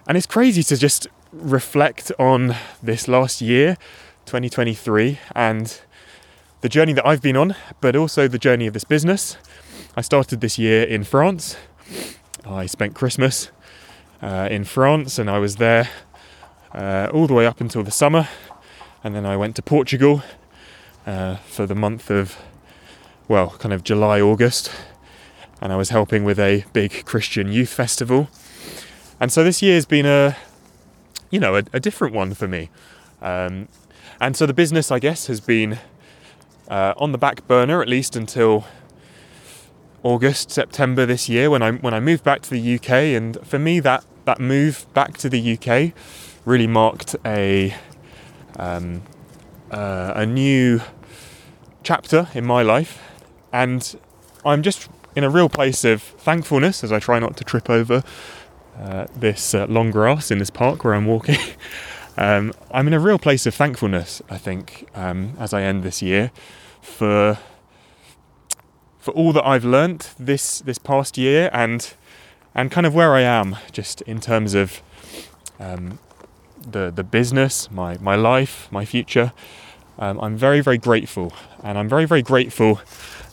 And 0.07 0.19
it's 0.19 0.27
crazy 0.27 0.63
to 0.65 0.77
just 0.77 1.07
reflect 1.33 2.13
on 2.19 2.55
this 2.83 3.09
last 3.09 3.41
year 3.41 3.79
2023 4.27 5.19
and 5.35 5.81
the 6.61 6.69
journey 6.69 6.93
that 6.93 7.07
I've 7.07 7.23
been 7.23 7.37
on, 7.37 7.55
but 7.81 7.97
also 7.97 8.29
the 8.29 8.39
journey 8.39 8.67
of 8.67 8.75
this 8.75 8.85
business. 8.85 9.37
I 9.97 10.01
started 10.01 10.41
this 10.41 10.59
year 10.59 10.85
in 10.85 11.05
France. 11.05 11.57
I 12.45 12.67
spent 12.67 12.95
Christmas 12.95 13.51
uh, 14.23 14.49
in 14.51 14.65
France 14.65 15.19
and 15.19 15.29
I 15.29 15.39
was 15.39 15.57
there 15.57 15.89
uh, 16.75 17.09
all 17.13 17.27
the 17.27 17.35
way 17.35 17.47
up 17.47 17.61
until 17.61 17.83
the 17.83 17.91
summer. 17.91 18.29
And 19.05 19.15
then 19.15 19.27
I 19.27 19.37
went 19.37 19.57
to 19.57 19.63
Portugal 19.63 20.23
uh, 21.07 21.37
for 21.37 21.67
the 21.67 21.75
month 21.75 22.11
of, 22.11 22.37
well, 23.29 23.51
kind 23.59 23.73
of 23.73 23.85
July, 23.85 24.21
August. 24.21 24.71
And 25.61 25.73
I 25.73 25.77
was 25.77 25.91
helping 25.91 26.25
with 26.25 26.39
a 26.39 26.65
big 26.73 27.05
Christian 27.05 27.53
youth 27.53 27.71
festival. 27.71 28.29
And 29.21 29.33
so 29.33 29.45
this 29.45 29.63
year 29.63 29.75
has 29.75 29.87
been 29.87 30.07
a 30.07 30.37
you 31.33 31.41
know, 31.41 31.57
a, 31.57 31.65
a 31.73 31.81
different 31.81 32.15
one 32.15 32.35
for 32.35 32.47
me. 32.47 32.69
Um, 33.21 33.67
and 34.21 34.37
so 34.37 34.47
the 34.47 34.55
business, 34.55 34.91
I 34.91 34.99
guess, 34.99 35.27
has 35.27 35.41
been 35.41 35.79
uh, 36.69 36.95
on 36.97 37.13
the 37.13 37.19
back 37.19 37.47
burner 37.47 37.83
at 37.83 37.89
least 37.89 38.17
until 38.17 38.65
August, 40.03 40.51
September 40.51 41.07
this 41.07 41.29
year 41.29 41.51
when 41.51 41.63
I 41.63 41.73
when 41.73 41.95
I 41.95 42.01
moved 42.01 42.25
back 42.25 42.43
to 42.43 42.51
the 42.51 42.75
UK. 42.77 42.91
And 42.91 43.39
for 43.47 43.59
me, 43.59 43.81
that 43.81 44.05
that 44.25 44.41
move 44.41 44.87
back 44.95 45.17
to 45.19 45.29
the 45.29 45.59
UK 45.59 45.93
really 46.45 46.67
marked 46.67 47.17
a 47.25 47.75
um, 48.57 49.03
uh, 49.71 50.13
a 50.15 50.27
new 50.27 50.81
chapter 51.83 52.29
in 52.35 52.45
my 52.45 52.63
life, 52.63 53.01
and 53.53 53.99
I'm 54.45 54.63
just 54.63 54.89
in 55.15 55.25
a 55.25 55.31
real 55.31 55.49
place 55.49 55.85
of 55.85 56.03
thankfulness 56.03 56.83
as 56.83 56.91
I 56.93 56.99
try 56.99 57.19
not 57.19 57.37
to 57.37 57.45
trip 57.45 57.69
over 57.69 58.03
uh, 58.79 59.07
this 59.15 59.55
uh, 59.55 59.67
long 59.67 59.91
grass 59.91 60.31
in 60.31 60.39
this 60.39 60.51
park 60.51 60.85
where 60.85 60.95
I'm 60.95 61.07
walking. 61.07 61.39
um, 62.17 62.53
I'm 62.71 62.87
in 62.87 62.93
a 62.95 63.01
real 63.01 63.19
place 63.19 63.47
of 63.47 63.55
thankfulness, 63.55 64.23
I 64.29 64.39
think, 64.39 64.89
um, 64.95 65.35
as 65.39 65.53
I 65.53 65.63
end 65.63 65.83
this 65.83 66.03
year 66.03 66.31
for 66.81 67.39
for 68.99 69.11
all 69.15 69.33
that 69.33 69.45
I've 69.45 69.65
learnt 69.65 70.15
this 70.19 70.61
this 70.61 70.79
past 70.79 71.19
year 71.19 71.51
and 71.53 71.93
and 72.55 72.71
kind 72.71 72.87
of 72.87 72.95
where 72.95 73.15
I 73.15 73.23
am 73.23 73.57
just 73.73 74.01
in 74.03 74.21
terms 74.21 74.55
of 74.55 74.83
um, 75.59 75.99
the 76.61 76.91
the 76.91 77.05
business, 77.05 77.71
my 77.71 77.99
my 77.99 78.15
life, 78.15 78.69
my 78.71 78.85
future. 78.85 79.33
Um, 79.99 80.21
I'm 80.21 80.37
very 80.37 80.61
very 80.61 80.79
grateful, 80.79 81.33
and 81.63 81.79
I'm 81.79 81.89
very 81.89 82.05
very 82.05 82.23
grateful 82.23 82.81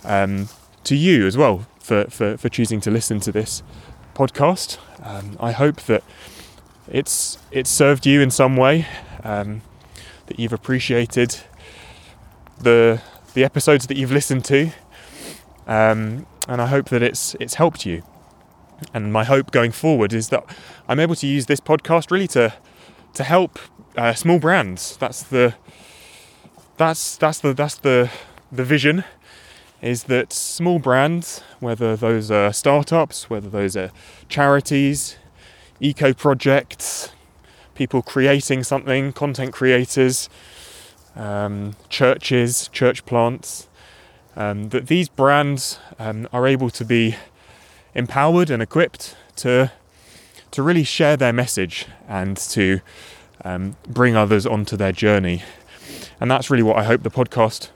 um, 0.03 0.49
to 0.83 0.95
you 0.95 1.27
as 1.27 1.37
well 1.37 1.65
for, 1.79 2.05
for 2.05 2.37
for 2.37 2.49
choosing 2.49 2.81
to 2.81 2.91
listen 2.91 3.19
to 3.21 3.31
this 3.31 3.61
podcast. 4.13 4.77
Um, 5.03 5.37
I 5.39 5.51
hope 5.51 5.81
that 5.83 6.03
it's 6.91 7.37
it's 7.51 7.69
served 7.69 8.05
you 8.05 8.21
in 8.21 8.31
some 8.31 8.57
way, 8.57 8.87
um, 9.23 9.61
that 10.27 10.39
you've 10.39 10.53
appreciated 10.53 11.37
the 12.59 13.01
the 13.33 13.43
episodes 13.43 13.87
that 13.87 13.97
you've 13.97 14.11
listened 14.11 14.45
to, 14.45 14.71
um, 15.67 16.25
and 16.47 16.61
I 16.61 16.67
hope 16.67 16.89
that 16.89 17.03
it's 17.03 17.35
it's 17.39 17.55
helped 17.55 17.85
you. 17.85 18.03
And 18.93 19.11
my 19.11 19.25
hope 19.25 19.51
going 19.51 19.71
forward 19.71 20.13
is 20.13 20.29
that 20.29 20.45
I'm 20.87 20.99
able 20.99 21.15
to 21.15 21.27
use 21.27 21.45
this 21.45 21.59
podcast 21.59 22.11
really 22.11 22.27
to 22.29 22.53
to 23.13 23.23
help 23.23 23.59
uh, 23.97 24.13
small 24.13 24.39
brands. 24.39 24.97
That's 24.97 25.23
the 25.23 25.55
that's 26.77 27.17
that's 27.17 27.39
the 27.39 27.53
that's 27.53 27.75
the 27.75 28.09
the 28.51 28.63
vision 28.63 29.03
is 29.81 30.03
that 30.05 30.33
small 30.33 30.79
brands, 30.79 31.41
whether 31.59 31.95
those 31.95 32.29
are 32.29 32.51
startups, 32.51 33.29
whether 33.29 33.49
those 33.49 33.77
are 33.77 33.91
charities, 34.27 35.15
eco 35.79 36.13
projects, 36.13 37.11
people 37.75 38.01
creating 38.01 38.63
something, 38.63 39.13
content 39.13 39.53
creators, 39.53 40.29
um, 41.15 41.75
churches, 41.89 42.69
church 42.69 43.05
plants, 43.05 43.67
um, 44.35 44.69
that 44.69 44.87
these 44.87 45.09
brands 45.09 45.79
um, 45.97 46.27
are 46.31 46.47
able 46.47 46.69
to 46.69 46.85
be 46.85 47.15
empowered 47.95 48.49
and 48.49 48.61
equipped 48.61 49.15
to 49.35 49.71
to 50.51 50.63
really 50.63 50.83
share 50.83 51.15
their 51.15 51.33
message 51.33 51.85
and 52.07 52.35
to 52.35 52.81
um, 53.45 53.75
bring 53.87 54.15
others 54.15 54.47
onto 54.47 54.75
their 54.75 54.91
journey. 54.91 55.43
And 56.19 56.29
that's 56.29 56.49
really 56.49 56.63
what 56.63 56.77
I 56.77 56.83
hope 56.83 57.03
the 57.03 57.11
podcast 57.11 57.69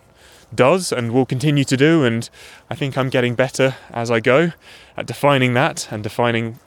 does 0.53 0.91
and 0.91 1.11
will 1.11 1.25
continue 1.25 1.63
to 1.65 1.77
do. 1.77 2.03
And 2.03 2.29
I 2.69 2.75
think 2.75 2.97
I'm 2.97 3.09
getting 3.09 3.35
better 3.35 3.75
as 3.91 4.09
I 4.09 4.19
go 4.19 4.53
at 4.97 5.05
defining 5.05 5.53
that 5.53 5.87
and 5.91 6.03
defining 6.03 6.59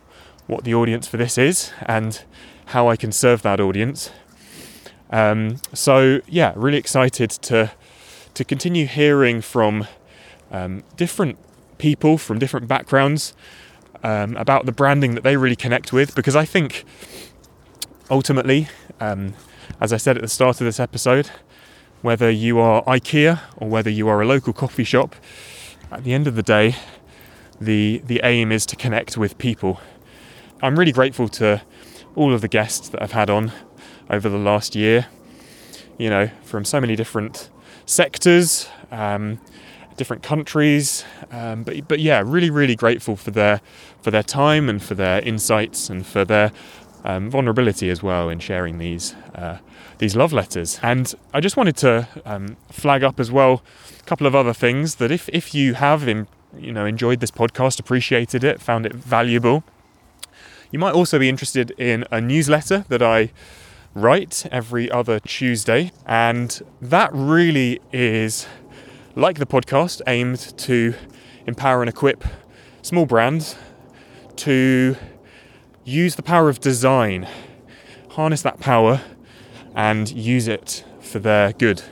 what 0.47 0.65
the 0.65 0.75
audience 0.75 1.07
for 1.07 1.17
this 1.17 1.39
is 1.39 1.73
and 1.83 2.23
how 2.67 2.89
I 2.89 2.97
can 2.97 3.13
serve 3.13 3.43
that 3.43 3.61
audience. 3.61 4.11
Um, 5.11 5.57
so 5.73 6.21
yeah, 6.29 6.53
really 6.57 6.79
excited 6.79 7.31
to 7.31 7.73
to 8.35 8.45
continue 8.45 8.87
hearing 8.87 9.41
from 9.41 9.87
um, 10.51 10.83
different 10.97 11.39
people 11.79 12.19
from 12.19 12.39
different 12.39 12.69
backgrounds 12.69 13.35
um, 14.03 14.37
about 14.37 14.67
the 14.67 14.73
branding 14.73 15.15
that 15.15 15.25
they 15.25 15.37
really 15.37 15.57
connect 15.57 15.93
with 15.93 16.15
because 16.15 16.37
I 16.37 16.45
think 16.45 16.85
ultimately, 18.11 18.69
um, 19.01 19.35
as 19.81 19.93
I 19.93 19.97
said 19.97 20.17
at 20.17 20.23
the 20.23 20.29
start 20.29 20.61
of 20.61 20.65
this 20.65 20.81
episode, 20.81 21.31
whether 22.03 22.31
you 22.31 22.59
are 22.59 22.85
IKEA 22.85 23.41
or 23.57 23.69
whether 23.69 23.91
you 23.91 24.09
are 24.09 24.21
a 24.21 24.27
local 24.27 24.53
coffee 24.53 24.85
shop, 24.85 25.17
at 25.91 26.05
the 26.05 26.13
end 26.13 26.27
of 26.27 26.35
the 26.35 26.43
day, 26.43 26.77
the 27.61 28.03
the 28.05 28.21
aim 28.23 28.53
is 28.53 28.67
to 28.67 28.77
connect 28.77 29.17
with 29.17 29.39
people. 29.39 29.81
I'm 30.63 30.79
really 30.79 30.93
grateful 30.93 31.29
to 31.29 31.63
all 32.15 32.33
of 32.33 32.41
the 32.41 32.49
guests 32.49 32.89
that 32.89 33.03
I've 33.03 33.13
had 33.13 33.29
on 33.29 33.53
over 34.09 34.29
the 34.29 34.39
last 34.39 34.75
year. 34.75 35.07
You 35.99 36.11
know, 36.11 36.31
from 36.45 36.65
so 36.65 36.81
many 36.81 36.95
different 36.95 37.49
sectors, 37.87 38.69
um, 38.91 39.41
different 39.97 40.23
countries, 40.23 41.05
um, 41.31 41.63
but 41.63 41.89
but 41.89 42.01
yeah, 42.01 42.23
really 42.25 42.51
really 42.51 42.77
grateful 42.77 43.17
for 43.17 43.31
their 43.31 43.61
for 44.03 44.11
their 44.11 44.23
time 44.23 44.69
and 44.69 44.83
for 44.83 44.95
their 44.95 45.21
insights 45.21 45.89
and 45.89 46.07
for 46.07 46.25
their 46.25 46.53
um, 47.05 47.31
vulnerability 47.31 47.89
as 47.89 48.03
well 48.03 48.29
in 48.29 48.39
sharing 48.41 48.79
these 48.79 49.15
uh, 49.35 49.59
these 49.99 50.17
love 50.17 50.33
letters. 50.33 50.79
And 50.83 51.15
I 51.33 51.41
just 51.41 51.57
wanted 51.57 51.77
to 51.79 52.09
um, 52.25 52.57
flag 52.71 53.03
up 53.03 53.19
as 53.19 53.31
well 53.31 53.63
a 53.99 54.03
couple 54.05 54.27
of 54.27 54.35
other 54.35 54.53
things 54.53 54.97
that 54.97 55.11
if 55.11 55.29
if 55.31 55.55
you 55.55 55.75
have 55.75 56.07
in, 56.07 56.27
you 56.59 56.73
know 56.73 56.85
enjoyed 56.85 57.21
this 57.21 57.31
podcast, 57.31 57.81
appreciated 57.81 58.45
it, 58.45 58.61
found 58.61 58.87
it 58.87 58.93
valuable, 58.95 59.65
you 60.71 60.79
might 60.79 60.95
also 60.95 61.19
be 61.19 61.29
interested 61.29 61.71
in 61.73 62.05
a 62.11 62.21
newsletter 62.21 62.85
that 62.89 63.03
I 63.03 63.33
write 63.95 64.47
every 64.51 64.91
other 64.91 65.21
Tuesday, 65.21 65.93
and 66.07 66.61
that 66.81 67.11
really 67.13 67.81
is 67.93 68.47
like 69.15 69.39
the 69.39 69.47
podcast 69.47 70.03
aimed 70.07 70.39
to 70.59 70.95
empower 71.47 71.81
and 71.81 71.89
equip 71.89 72.25
small 72.83 73.07
brands 73.07 73.57
to 74.37 74.97
use 75.85 76.17
the 76.17 76.23
power 76.23 76.49
of 76.49 76.61
design, 76.61 77.27
harness 78.11 78.43
that 78.43 78.61
power, 78.61 79.01
and 79.75 80.11
use 80.11 80.49
it 80.49 80.85
for 81.01 81.19
their 81.19 81.53
good 81.53 81.83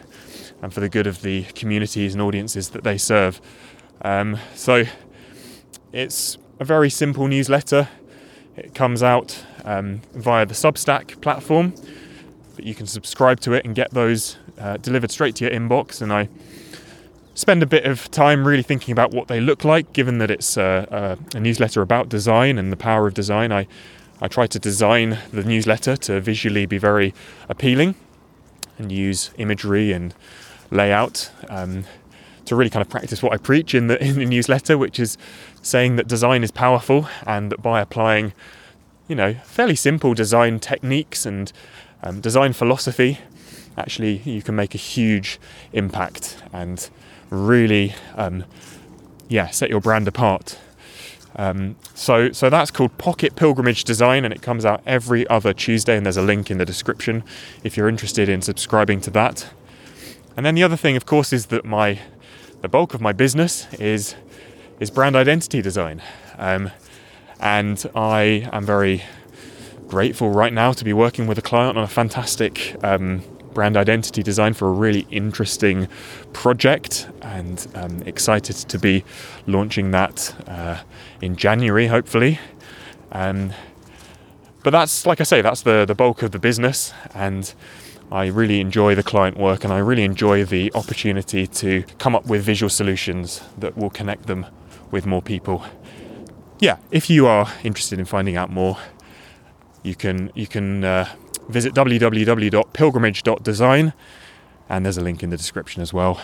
and 0.61 0.73
for 0.73 0.81
the 0.81 0.89
good 0.89 1.07
of 1.07 1.23
the 1.23 1.45
communities 1.55 2.15
and 2.15 2.23
audiences 2.23 2.71
that 2.71 2.85
they 2.85 2.99
serve. 2.99 3.41
Um, 4.03 4.39
so 4.55 4.85
it's 5.93 6.37
a 6.59 6.65
very 6.65 6.91
simple 6.91 7.29
newsletter. 7.29 7.89
It 8.57 8.75
comes 8.75 9.03
out 9.03 9.45
um, 9.65 10.01
via 10.15 10.47
the 10.47 10.55
Substack 10.55 11.21
platform, 11.21 11.75
but 12.55 12.65
you 12.65 12.75
can 12.75 12.87
subscribe 12.87 13.41
to 13.41 13.53
it 13.53 13.65
and 13.65 13.75
get 13.75 13.91
those 13.91 14.37
uh, 14.59 14.77
delivered 14.77 15.11
straight 15.11 15.35
to 15.37 15.45
your 15.45 15.53
inbox. 15.53 16.01
And 16.01 16.13
I 16.13 16.29
spend 17.35 17.63
a 17.63 17.67
bit 17.67 17.85
of 17.85 18.11
time 18.11 18.47
really 18.47 18.63
thinking 18.63 18.93
about 18.93 19.11
what 19.13 19.29
they 19.29 19.41
look 19.41 19.65
like, 19.65 19.93
given 19.93 20.19
that 20.19 20.31
it's 20.31 20.57
uh, 20.57 20.87
uh, 20.91 21.17
a 21.35 21.41
newsletter 21.41 21.83
about 21.83 22.09
design 22.09 22.59
and 22.59 22.71
the 22.71 22.77
power 22.77 23.09
of 23.09 23.15
design. 23.15 23.51
I, 23.51 23.67
I 24.21 24.29
try 24.29 24.47
to 24.47 24.59
design 24.59 25.19
the 25.33 25.43
newsletter 25.43 25.97
to 25.97 26.21
visually 26.21 26.67
be 26.67 26.79
very 26.79 27.13
appealing 27.49 27.97
and 28.79 28.93
use 28.93 29.31
imagery 29.37 29.93
and 29.93 30.15
layout 30.71 31.31
um, 31.49 31.85
to 32.47 32.57
really 32.57 32.71
kind 32.71 32.83
of 32.83 32.89
practice 32.89 33.23
what 33.23 33.33
I 33.33 33.37
preach 33.37 33.75
in 33.75 33.87
the, 33.87 34.03
in 34.05 34.17
the 34.17 34.27
newsletter, 34.27 34.79
which 34.79 34.99
is 34.99 35.17
saying 35.63 35.97
that 35.97 36.09
design 36.09 36.43
is 36.43 36.51
powerful 36.51 37.09
and 37.27 37.51
that 37.51 37.63
by 37.63 37.81
applying, 37.81 38.33
you 39.09 39.17
know, 39.17 39.35
fairly 39.45 39.77
simple 39.77 40.15
design 40.15 40.59
techniques 40.61 41.27
and 41.27 41.53
um, 42.03 42.21
design 42.21 42.53
philosophy, 42.53 43.19
actually 43.77 44.19
you 44.25 44.43
can 44.43 44.55
make 44.55 44.75
a 44.75 44.79
huge 44.79 45.41
impact 45.73 46.37
and 46.53 46.91
really, 47.31 47.95
um, 48.17 48.45
yeah, 49.29 49.49
set 49.49 49.71
your 49.71 49.81
brand 49.81 50.07
apart. 50.07 50.59
Um, 51.37 51.77
so, 51.95 52.31
so 52.31 52.49
that's 52.49 52.71
called 52.71 52.97
Pocket 52.99 53.35
Pilgrimage 53.35 53.85
Design, 53.85 54.25
and 54.25 54.33
it 54.33 54.41
comes 54.41 54.65
out 54.65 54.83
every 54.87 55.27
other 55.29 55.53
Tuesday. 55.53 55.97
And 55.97 56.07
there's 56.07 56.17
a 56.17 56.23
link 56.23 56.51
in 56.51 56.59
the 56.59 56.65
description 56.65 57.25
if 57.65 57.77
you're 57.77 57.89
interested 57.89 58.29
in 58.29 58.41
subscribing 58.41 59.01
to 59.03 59.11
that. 59.11 59.51
And 60.37 60.45
then 60.45 60.55
the 60.55 60.63
other 60.63 60.77
thing, 60.77 60.97
of 60.97 61.07
course, 61.07 61.33
is 61.33 61.47
that 61.47 61.65
my 61.65 62.01
the 62.65 62.69
bulk 62.71 62.95
of 62.95 63.01
my 63.03 63.13
business 63.13 63.69
is 63.75 64.15
is 64.81 64.91
brand 64.91 65.15
identity 65.15 65.61
design, 65.61 66.01
um, 66.39 66.71
and 67.39 67.85
I 67.95 68.49
am 68.53 68.65
very 68.65 69.03
grateful 69.87 70.31
right 70.31 70.53
now 70.53 70.73
to 70.73 70.83
be 70.83 70.95
working 70.95 71.27
with 71.27 71.37
a 71.37 71.43
client 71.43 71.77
on 71.77 71.85
a 71.85 71.87
fantastic 71.87 72.75
um, 72.83 73.23
brand 73.53 73.77
identity 73.77 74.23
design 74.23 74.55
for 74.55 74.69
a 74.69 74.73
really 74.73 75.07
interesting 75.11 75.89
project. 76.33 77.07
And 77.21 77.67
um, 77.75 78.03
excited 78.07 78.57
to 78.57 78.79
be 78.79 79.05
launching 79.47 79.91
that 79.91 80.35
uh, 80.49 80.81
in 81.21 81.37
January, 81.37 81.89
hopefully. 81.89 82.41
Um, 83.13 83.53
but 84.63 84.71
that's, 84.71 85.05
like 85.05 85.21
I 85.21 85.25
say, 85.25 85.43
that's 85.43 85.61
the, 85.61 85.85
the 85.85 85.95
bulk 85.95 86.23
of 86.23 86.31
the 86.31 86.39
business, 86.39 86.95
and 87.15 87.55
I 88.15 88.27
really 88.27 88.61
enjoy 88.61 88.95
the 88.95 89.03
client 89.03 89.37
work 89.37 89.65
and 89.65 89.73
I 89.73 89.79
really 89.79 90.05
enjoy 90.05 90.45
the 90.45 90.71
opportunity 90.77 91.49
to 91.49 91.83
come 91.99 92.15
up 92.15 92.27
with 92.27 92.45
visual 92.45 92.71
solutions 92.71 93.43
that 93.59 93.77
will 93.77 93.91
connect 93.91 94.27
them 94.27 94.47
with 94.93 95.05
more 95.05 95.21
people. 95.21 95.65
Yeah, 96.61 96.77
if 96.93 97.11
you 97.11 97.27
are 97.27 97.53
interested 97.65 97.99
in 97.99 98.05
finding 98.05 98.37
out 98.37 98.51
more, 98.51 98.79
you 99.83 99.97
can 99.97 100.31
you 100.37 100.47
can 100.47 100.85
uh, 100.85 101.09
visit 101.49 101.75
www.pilgrimage.design, 101.75 103.93
and 104.69 104.85
there's 104.85 104.97
a 104.97 105.03
link 105.03 105.25
in 105.25 105.31
the 105.31 105.37
description 105.37 105.83
as 105.83 105.93
well. 105.93 106.21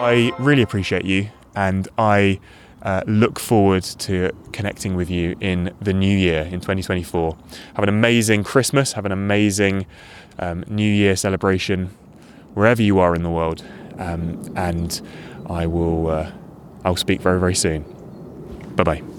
I 0.00 0.30
really 0.38 0.62
appreciate 0.62 1.04
you, 1.04 1.30
and 1.56 1.88
I 1.98 2.38
uh, 2.82 3.02
look 3.06 3.38
forward 3.38 3.82
to 3.82 4.30
connecting 4.52 4.94
with 4.94 5.10
you 5.10 5.36
in 5.40 5.74
the 5.80 5.92
new 5.92 6.16
year 6.16 6.42
in 6.42 6.60
2024. 6.60 7.36
Have 7.74 7.82
an 7.82 7.88
amazing 7.88 8.44
Christmas, 8.44 8.92
have 8.92 9.04
an 9.04 9.12
amazing 9.12 9.86
um, 10.38 10.64
New 10.68 10.90
Year 10.90 11.16
celebration 11.16 11.90
wherever 12.54 12.82
you 12.82 12.98
are 12.98 13.14
in 13.14 13.22
the 13.22 13.30
world, 13.30 13.64
um, 13.98 14.52
and 14.56 15.00
I 15.48 15.66
will 15.66 16.08
uh, 16.08 16.30
I'll 16.84 16.96
speak 16.96 17.20
very 17.20 17.40
very 17.40 17.54
soon. 17.54 17.82
Bye 18.76 18.84
bye. 18.84 19.17